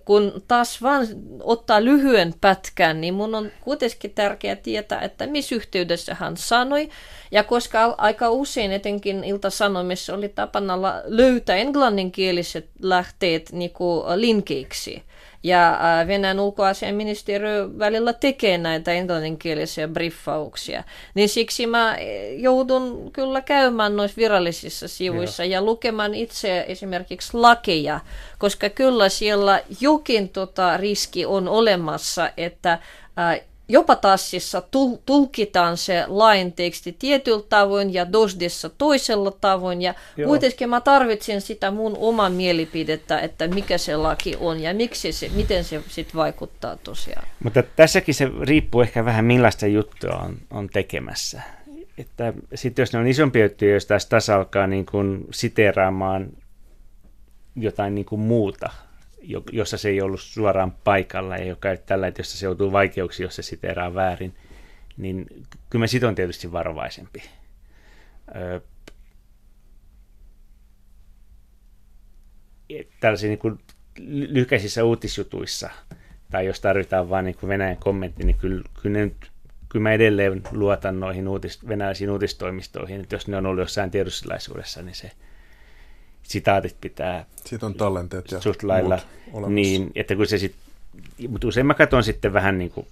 kun 0.06 0.44
taas 0.48 0.82
vaan 0.82 1.08
ottaa 1.44 1.84
lyhyen 1.84 2.34
pätkän, 2.42 3.02
niin 3.02 3.14
mun 3.14 3.36
on 3.36 3.52
kuitenkin 3.90 4.16
tärkeää 4.16 4.56
tietää, 4.56 5.02
että 5.02 5.28
missä 5.28 5.56
yhteydessä 5.56 6.16
hän 6.16 6.38
sanoi. 6.38 6.90
Ja 7.32 7.44
koska 7.44 7.96
aika 7.98 8.30
usein 8.30 8.72
etenkin 8.72 9.24
iltasanomissa 9.24 10.14
oli 10.14 10.30
tapana 10.30 10.78
löytää 11.06 11.56
englanninkieliset 11.56 12.70
lähteet 12.82 13.52
niin 13.52 13.72
linkeiksi, 14.16 15.04
ja 15.44 15.70
äh, 15.72 16.08
Venäjän 16.08 16.40
ulkoasiaministeriö 16.40 17.70
välillä 17.80 18.14
tekee 18.14 18.58
näitä 18.58 18.92
englanninkielisiä 18.92 19.88
briefauksia. 19.88 20.84
Niin 21.14 21.30
siksi 21.30 21.68
mä 21.68 21.96
eh, 21.96 22.40
joudun 22.40 23.12
kyllä 23.14 23.42
käymään 23.42 23.96
noissa 23.96 24.18
virallisissa 24.18 24.88
sivuissa 24.88 25.44
Joo. 25.44 25.52
ja 25.52 25.62
lukemaan 25.62 26.16
itse 26.16 26.66
esimerkiksi 26.68 27.30
lakeja, 27.34 28.00
koska 28.38 28.70
kyllä 28.70 29.10
siellä 29.10 29.62
jokin 29.82 30.30
tota 30.30 30.78
riski 30.78 31.26
on 31.26 31.48
olemassa, 31.48 32.30
että 32.38 32.72
äh, 32.72 33.42
jopa 33.70 33.96
tassissa 33.96 34.62
tul- 34.62 34.98
tulkitaan 35.06 35.78
se 35.78 36.04
lain 36.08 36.54
teksti 36.54 36.96
tietyllä 37.00 37.44
tavoin 37.50 37.94
ja 37.94 38.12
dosdissa 38.12 38.70
toisella 38.70 39.32
tavoin. 39.32 39.82
Ja 39.82 39.94
Joo. 40.18 40.28
kuitenkin 40.28 40.70
mä 40.70 40.82
tarvitsin 40.82 41.42
sitä 41.42 41.72
mun 41.72 41.98
oman 42.00 42.32
mielipidettä, 42.32 43.20
että 43.20 43.48
mikä 43.48 43.78
se 43.78 43.96
laki 43.96 44.38
on 44.40 44.60
ja 44.60 44.74
miksi 44.74 45.12
se, 45.12 45.30
miten 45.36 45.64
se 45.64 45.82
sitten 45.88 46.16
vaikuttaa 46.16 46.76
tosiaan. 46.76 47.28
Mutta 47.44 47.64
tässäkin 47.64 48.16
se 48.16 48.32
riippuu 48.42 48.82
ehkä 48.82 49.06
vähän 49.06 49.26
millaista 49.26 49.68
juttua 49.68 50.16
on, 50.16 50.38
on 50.52 50.70
tekemässä. 50.70 51.42
Että 51.98 52.34
sitten 52.56 52.84
jos 52.84 52.94
ne 52.94 53.00
on 53.00 53.08
isompia 53.08 53.46
juttuja, 53.46 53.74
jos 53.74 53.86
taas 53.86 54.06
taas 54.06 54.30
alkaa 54.30 54.68
niin 54.68 54.86
kuin 54.86 55.26
siteeraamaan 55.32 56.30
jotain 57.56 57.96
niin 57.96 58.06
kuin 58.06 58.22
muuta, 58.22 58.70
jossa 59.52 59.78
se 59.78 59.90
ei 59.90 60.02
ollut 60.02 60.22
suoraan 60.22 60.72
paikalla 60.72 61.38
ja 61.38 61.46
joka 61.46 61.70
tällä, 61.86 62.08
että 62.08 62.20
jossa 62.20 62.38
se 62.38 62.46
joutuu 62.46 62.72
vaikeuksiin, 62.72 63.26
jos 63.26 63.36
se 63.36 63.42
siteeraa 63.42 63.94
väärin, 63.94 64.36
niin 64.98 65.26
kyllä 65.70 65.84
mä 65.84 65.88
sit 65.88 66.04
on 66.04 66.16
tietysti 66.16 66.52
varovaisempi. 66.52 67.24
Öö, 68.36 68.60
tällaisia 73.00 73.30
niin 73.30 73.60
lyhkäisissä 74.30 74.84
uutisjutuissa, 74.84 75.70
tai 76.32 76.46
jos 76.46 76.62
tarvitaan 76.62 77.10
vain 77.10 77.26
niin 77.26 77.36
Venäjän 77.48 77.78
kommentti, 77.78 78.24
niin 78.24 78.38
kyllä, 78.38 78.64
kyllä, 78.82 79.00
ne, 79.00 79.12
kyllä 79.70 79.84
mä 79.84 79.94
edelleen 79.94 80.42
luotan 80.52 81.00
noihin 81.00 81.28
uutis, 81.28 81.68
venäläisiin 81.68 82.10
uutistoimistoihin, 82.10 83.02
että 83.02 83.16
jos 83.16 83.28
ne 83.28 83.38
on 83.38 83.46
ollut 83.46 83.62
jossain 83.62 83.92
tiedotustilaisuudessa, 83.92 84.82
niin 84.82 84.96
se, 84.96 85.12
sitaatit 86.30 86.76
pitää 86.82 87.26
Siitä 87.46 87.66
on 87.66 87.74
tallenteet 87.74 88.32
ja 88.32 88.42
suht 88.42 88.64
lailla, 88.64 89.00
niin, 89.48 89.92
että 89.96 90.16
kun 90.16 90.28
se 90.28 90.38
sit, 90.38 90.56
mutta 91.28 91.48
usein 91.48 91.66
mä 91.66 91.74
katson 91.74 92.04
sitten 92.04 92.34
vähän 92.34 92.58
niin 92.58 92.72
kuin 92.72 92.88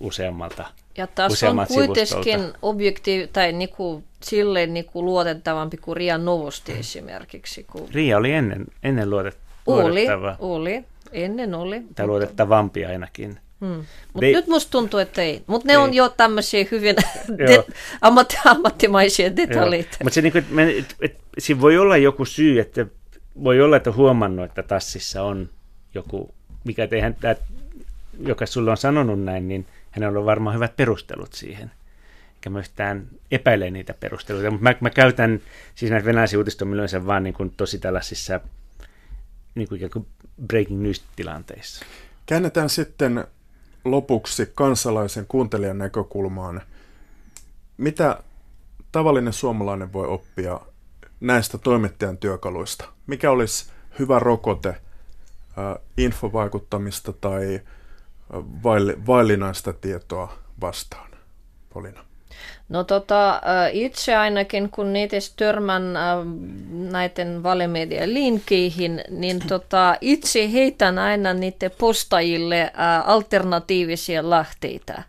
useammalta 0.00 0.66
Ja 0.96 1.06
tässä 1.06 1.50
on 1.50 1.66
kuitenkin 1.74 2.52
objektiivi, 2.62 3.26
tai 3.26 3.52
niinku, 3.52 4.04
silleen 4.22 4.74
niinku 4.74 5.04
luotettavampi 5.04 5.76
kuin 5.76 5.96
Ria 5.96 6.18
Novosti 6.18 6.72
esimerkiksi. 6.72 7.64
Kun... 7.64 7.88
Ria 7.92 8.16
oli 8.16 8.32
ennen, 8.32 8.64
ennen 8.82 9.10
luotet, 9.10 9.38
oli, 9.66 10.06
Oli, 10.38 10.84
ennen 11.12 11.54
oli. 11.54 11.82
Tai 11.94 12.06
luotettavampi 12.06 12.84
ainakin. 12.84 13.38
Hmm. 13.64 13.84
Mutta 14.12 14.26
nyt 14.26 14.46
musta 14.46 14.70
tuntuu, 14.70 15.00
että 15.00 15.22
ei. 15.22 15.42
Mutta 15.46 15.66
ne 15.66 15.72
ei. 15.72 15.76
on 15.76 15.94
jo 15.94 16.08
tämmöisiä 16.08 16.66
hyvin 16.70 16.96
det, 17.38 17.66
ammatti, 18.00 18.36
ammattimaisia 18.44 19.36
detaljeita. 19.36 19.96
Mutta 20.02 20.14
se, 20.14 20.22
niinku, 20.22 20.38
et, 20.38 20.96
et, 21.00 21.16
siinä 21.38 21.60
voi 21.60 21.78
olla 21.78 21.96
joku 21.96 22.24
syy, 22.24 22.60
että 22.60 22.86
voi 23.44 23.60
olla, 23.60 23.76
että 23.76 23.92
huomannut, 23.92 24.44
että 24.44 24.62
tassissa 24.62 25.22
on 25.22 25.50
joku, 25.94 26.34
mikä 26.64 26.86
teihän, 26.86 27.14
tämä, 27.14 27.34
joka 28.20 28.46
sulle 28.46 28.70
on 28.70 28.76
sanonut 28.76 29.22
näin, 29.22 29.48
niin 29.48 29.66
hänellä 29.90 30.18
on 30.18 30.26
varmaan 30.26 30.54
hyvät 30.54 30.76
perustelut 30.76 31.32
siihen. 31.32 31.70
Eikä 32.34 32.50
mä 32.50 32.58
yhtään 32.58 33.06
epäile 33.30 33.70
niitä 33.70 33.94
perusteluita, 34.00 34.50
mutta 34.50 34.62
mä, 34.62 34.74
mä 34.80 34.90
käytän 34.90 35.40
siis 35.74 35.90
näitä 35.90 36.06
venäläisiä 36.06 36.38
uutistomiloissa 36.38 37.06
vaan 37.06 37.22
niin 37.22 37.34
kuin 37.34 37.50
tosi 37.56 37.78
tällaisissa 37.78 38.40
niin 39.54 39.68
kuin 39.68 40.06
breaking 40.46 40.82
news-tilanteissa. 40.82 41.84
Käännetään 42.26 42.70
sitten 42.70 43.24
lopuksi 43.84 44.52
kansalaisen 44.54 45.26
kuuntelijan 45.26 45.78
näkökulmaan. 45.78 46.62
Mitä 47.76 48.22
tavallinen 48.92 49.32
suomalainen 49.32 49.92
voi 49.92 50.06
oppia 50.06 50.60
näistä 51.20 51.58
toimittajan 51.58 52.18
työkaluista? 52.18 52.84
Mikä 53.06 53.30
olisi 53.30 53.72
hyvä 53.98 54.18
rokote 54.18 54.68
äh, 54.68 54.76
infovaikuttamista 55.98 57.12
tai 57.12 57.60
vaillinaista 59.06 59.72
tietoa 59.72 60.32
vastaan? 60.60 61.10
Polina. 61.74 62.04
No 62.68 62.84
tota, 62.84 63.40
itse 63.72 64.16
ainakin 64.16 64.70
kun 64.70 64.92
niitä 64.92 65.16
törmän 65.36 65.94
näiden 66.70 67.42
valemedian 67.42 68.14
linkkeihin, 68.14 69.04
niin 69.10 69.40
tota, 69.48 69.96
itse 70.00 70.52
heitän 70.52 70.98
aina 70.98 71.34
niiden 71.34 71.70
postajille 71.78 72.72
alternatiivisia 73.04 74.30
lähteitä. 74.30 75.02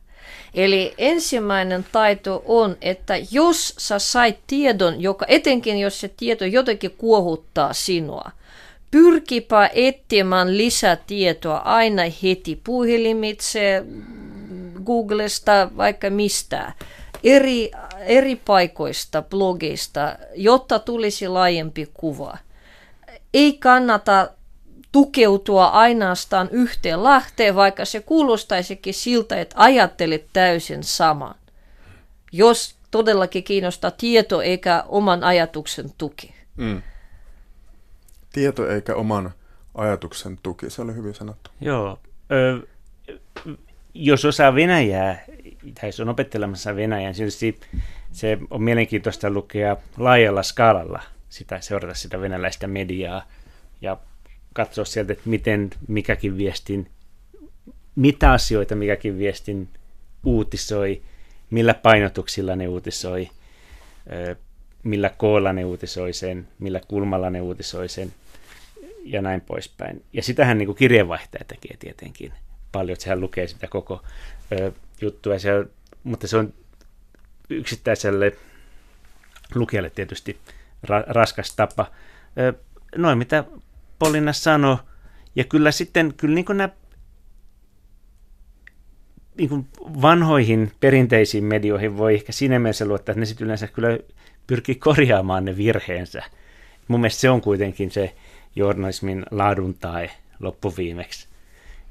Eli 0.53 0.93
ensimmäinen 0.97 1.86
taito 1.91 2.43
on, 2.45 2.78
että 2.82 3.13
jos 3.32 3.73
sä 3.78 3.99
sait 3.99 4.39
tiedon, 4.47 5.01
joka 5.01 5.26
etenkin 5.28 5.80
jos 5.80 5.99
se 5.99 6.07
tieto 6.17 6.45
jotenkin 6.45 6.91
kuohuttaa 6.97 7.73
sinua, 7.73 8.32
pyrkipä 8.91 9.69
etsimään 9.73 10.57
lisätietoa 10.57 11.57
aina 11.57 12.01
heti 12.23 12.61
puhelimitse, 12.63 13.86
Googlesta, 14.86 15.69
vaikka 15.78 16.09
mistä 16.09 16.73
eri, 17.26 17.71
eri 17.99 18.36
paikoista, 18.36 19.21
blogeista, 19.21 20.15
jotta 20.36 20.80
tulisi 20.80 21.28
laajempi 21.28 21.89
kuva. 21.93 22.38
Ei 23.34 23.53
kannata 23.53 24.30
tukeutua 24.91 25.67
ainoastaan 25.67 26.49
yhteen 26.51 27.03
lähteen, 27.03 27.55
vaikka 27.55 27.86
se 27.86 27.99
kuulostaisikin 27.99 28.93
siltä, 28.93 29.41
että 29.41 29.55
ajattelet 29.59 30.26
täysin 30.34 30.84
saman. 30.84 31.36
Jos 32.32 32.76
todellakin 32.91 33.43
kiinnostaa 33.43 33.91
tieto 33.91 34.41
eikä 34.41 34.84
oman 34.88 35.23
ajatuksen 35.23 35.86
tuki. 35.97 36.36
Mm. 36.57 36.82
Tieto 38.34 38.69
eikä 38.69 38.95
oman 38.95 39.34
ajatuksen 39.76 40.39
tuki, 40.43 40.69
se 40.69 40.82
oli 40.82 40.95
hyvin 40.95 41.13
sanottu. 41.13 41.51
Joo. 41.61 41.99
Ö, 42.32 42.67
jos 43.93 44.26
osaa 44.26 44.55
Venäjää, 44.55 45.23
tai 45.74 45.89
jos 45.89 45.99
on 45.99 46.09
opettelemassa 46.09 46.76
Venäjää, 46.76 47.09
niin 47.09 47.16
tietysti 47.18 47.59
se 48.11 48.38
on 48.49 48.63
mielenkiintoista 48.63 49.30
lukea 49.30 49.78
laajalla 49.97 50.43
skaalalla 50.43 51.03
sitä, 51.30 51.61
seurata 51.61 51.93
sitä 51.93 52.22
venäläistä 52.22 52.68
mediaa 52.68 53.28
ja 53.82 53.97
katsoa 54.53 54.86
sieltä, 54.86 55.13
että 55.13 55.30
miten 55.30 55.70
mikäkin 55.88 56.38
viestin, 56.38 56.89
mitä 57.95 58.32
asioita 58.32 58.76
mikäkin 58.76 59.18
viestin 59.18 59.70
uutisoi, 60.26 61.01
millä 61.49 61.74
painotuksilla 61.74 62.55
ne 62.55 62.68
uutisoi, 62.68 63.30
millä 64.84 65.09
koolla 65.09 65.53
ne 65.53 65.66
uutisoi 65.66 66.13
sen, 66.13 66.47
millä 66.59 66.82
kulmalla 66.88 67.30
ne 67.30 67.41
uutisoi 67.41 67.89
sen 67.89 68.13
ja 69.03 69.22
näin 69.22 69.41
poispäin. 69.41 70.03
Ja 70.13 70.24
sitähän 70.24 70.57
niin 70.57 70.66
kuin 70.66 70.76
kirjeenvaihtaja 70.76 71.45
tekee 71.47 71.78
tietenkin 71.78 72.34
paljon, 72.72 72.93
että 72.93 73.03
sehän 73.03 73.22
lukee 73.22 73.47
sitä 73.47 73.68
koko 73.68 74.01
ö, 75.01 75.05
juttua, 75.05 75.39
se, 75.39 75.49
mutta 76.03 76.27
se 76.27 76.37
on 76.37 76.53
yksittäiselle 77.49 78.31
lukijalle 79.55 79.89
tietysti 79.89 80.37
ra, 80.83 81.03
raskas 81.07 81.55
tapa. 81.55 81.91
Noin 82.95 83.17
mitä 83.17 83.43
Polina 83.99 84.33
sanoi, 84.33 84.77
ja 85.35 85.43
kyllä 85.43 85.71
sitten, 85.71 86.13
kyllä 86.17 86.35
niin 86.35 86.45
kuin 86.45 86.57
nämä 86.57 86.69
niin 89.37 89.49
kuin 89.49 89.67
vanhoihin 90.01 90.71
perinteisiin 90.79 91.43
medioihin 91.43 91.97
voi 91.97 92.13
ehkä 92.13 92.31
siinä 92.31 92.59
mielessä 92.59 92.85
luottaa, 92.85 93.13
että 93.13 93.19
ne 93.19 93.25
sitten 93.25 93.45
yleensä 93.45 93.67
kyllä 93.67 93.99
pyrkii 94.47 94.75
korjaamaan 94.75 95.45
ne 95.45 95.57
virheensä. 95.57 96.23
Mun 96.87 96.99
mielestä 96.99 97.21
se 97.21 97.29
on 97.29 97.41
kuitenkin 97.41 97.91
se 97.91 98.15
journalismin 98.55 99.25
laadun 99.31 99.73
tai 99.73 100.09
loppuviimeksi 100.39 101.27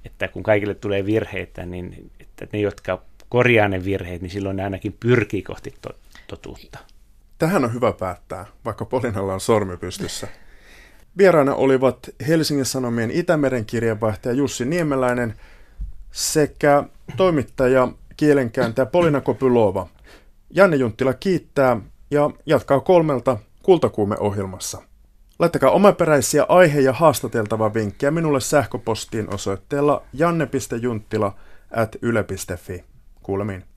että 0.05 0.28
kun 0.28 0.42
kaikille 0.42 0.74
tulee 0.74 1.07
virheitä, 1.07 1.66
niin 1.66 2.11
että 2.43 2.57
ne, 2.57 2.61
jotka 2.61 3.03
korjaa 3.28 3.68
ne 3.68 3.85
virheet, 3.85 4.22
niin 4.22 4.30
silloin 4.30 4.57
ne 4.57 4.64
ainakin 4.64 4.97
pyrkii 5.01 5.43
kohti 5.43 5.74
to- 5.80 5.99
totuutta. 6.26 6.78
Tähän 7.39 7.64
on 7.64 7.74
hyvä 7.74 7.93
päättää, 7.93 8.47
vaikka 8.64 8.85
Polinalla 8.85 9.35
on 9.35 9.41
sormi 9.41 9.76
pystyssä. 9.76 10.28
Vieraana 11.18 11.55
olivat 11.55 12.11
Helsingin 12.28 12.64
Sanomien 12.64 13.11
Itämeren 13.11 13.64
kirjeenvaihtaja 13.64 14.35
Jussi 14.35 14.64
Niemeläinen 14.64 15.35
sekä 16.11 16.85
toimittaja 17.16 17.89
kielenkääntäjä 18.16 18.87
Polina 18.87 19.20
Kopylova. 19.20 19.89
Janne 20.51 20.76
Junttila 20.76 21.14
kiittää 21.14 21.80
ja 22.11 22.30
jatkaa 22.47 22.80
kolmelta 22.80 23.39
kultakuume-ohjelmassa. 23.62 24.82
Laittakaa 25.39 25.70
omaperäisiä 25.70 26.47
aihe- 26.49 26.80
ja 26.80 26.93
haastateltava 26.93 27.74
vinkkejä 27.74 28.11
minulle 28.11 28.41
sähköpostiin 28.41 29.35
osoitteella 29.35 30.03
janne.junttila 30.12 31.35
at 31.77 31.97
yle.fi. 32.03 32.85
Kuulemiin. 33.22 33.64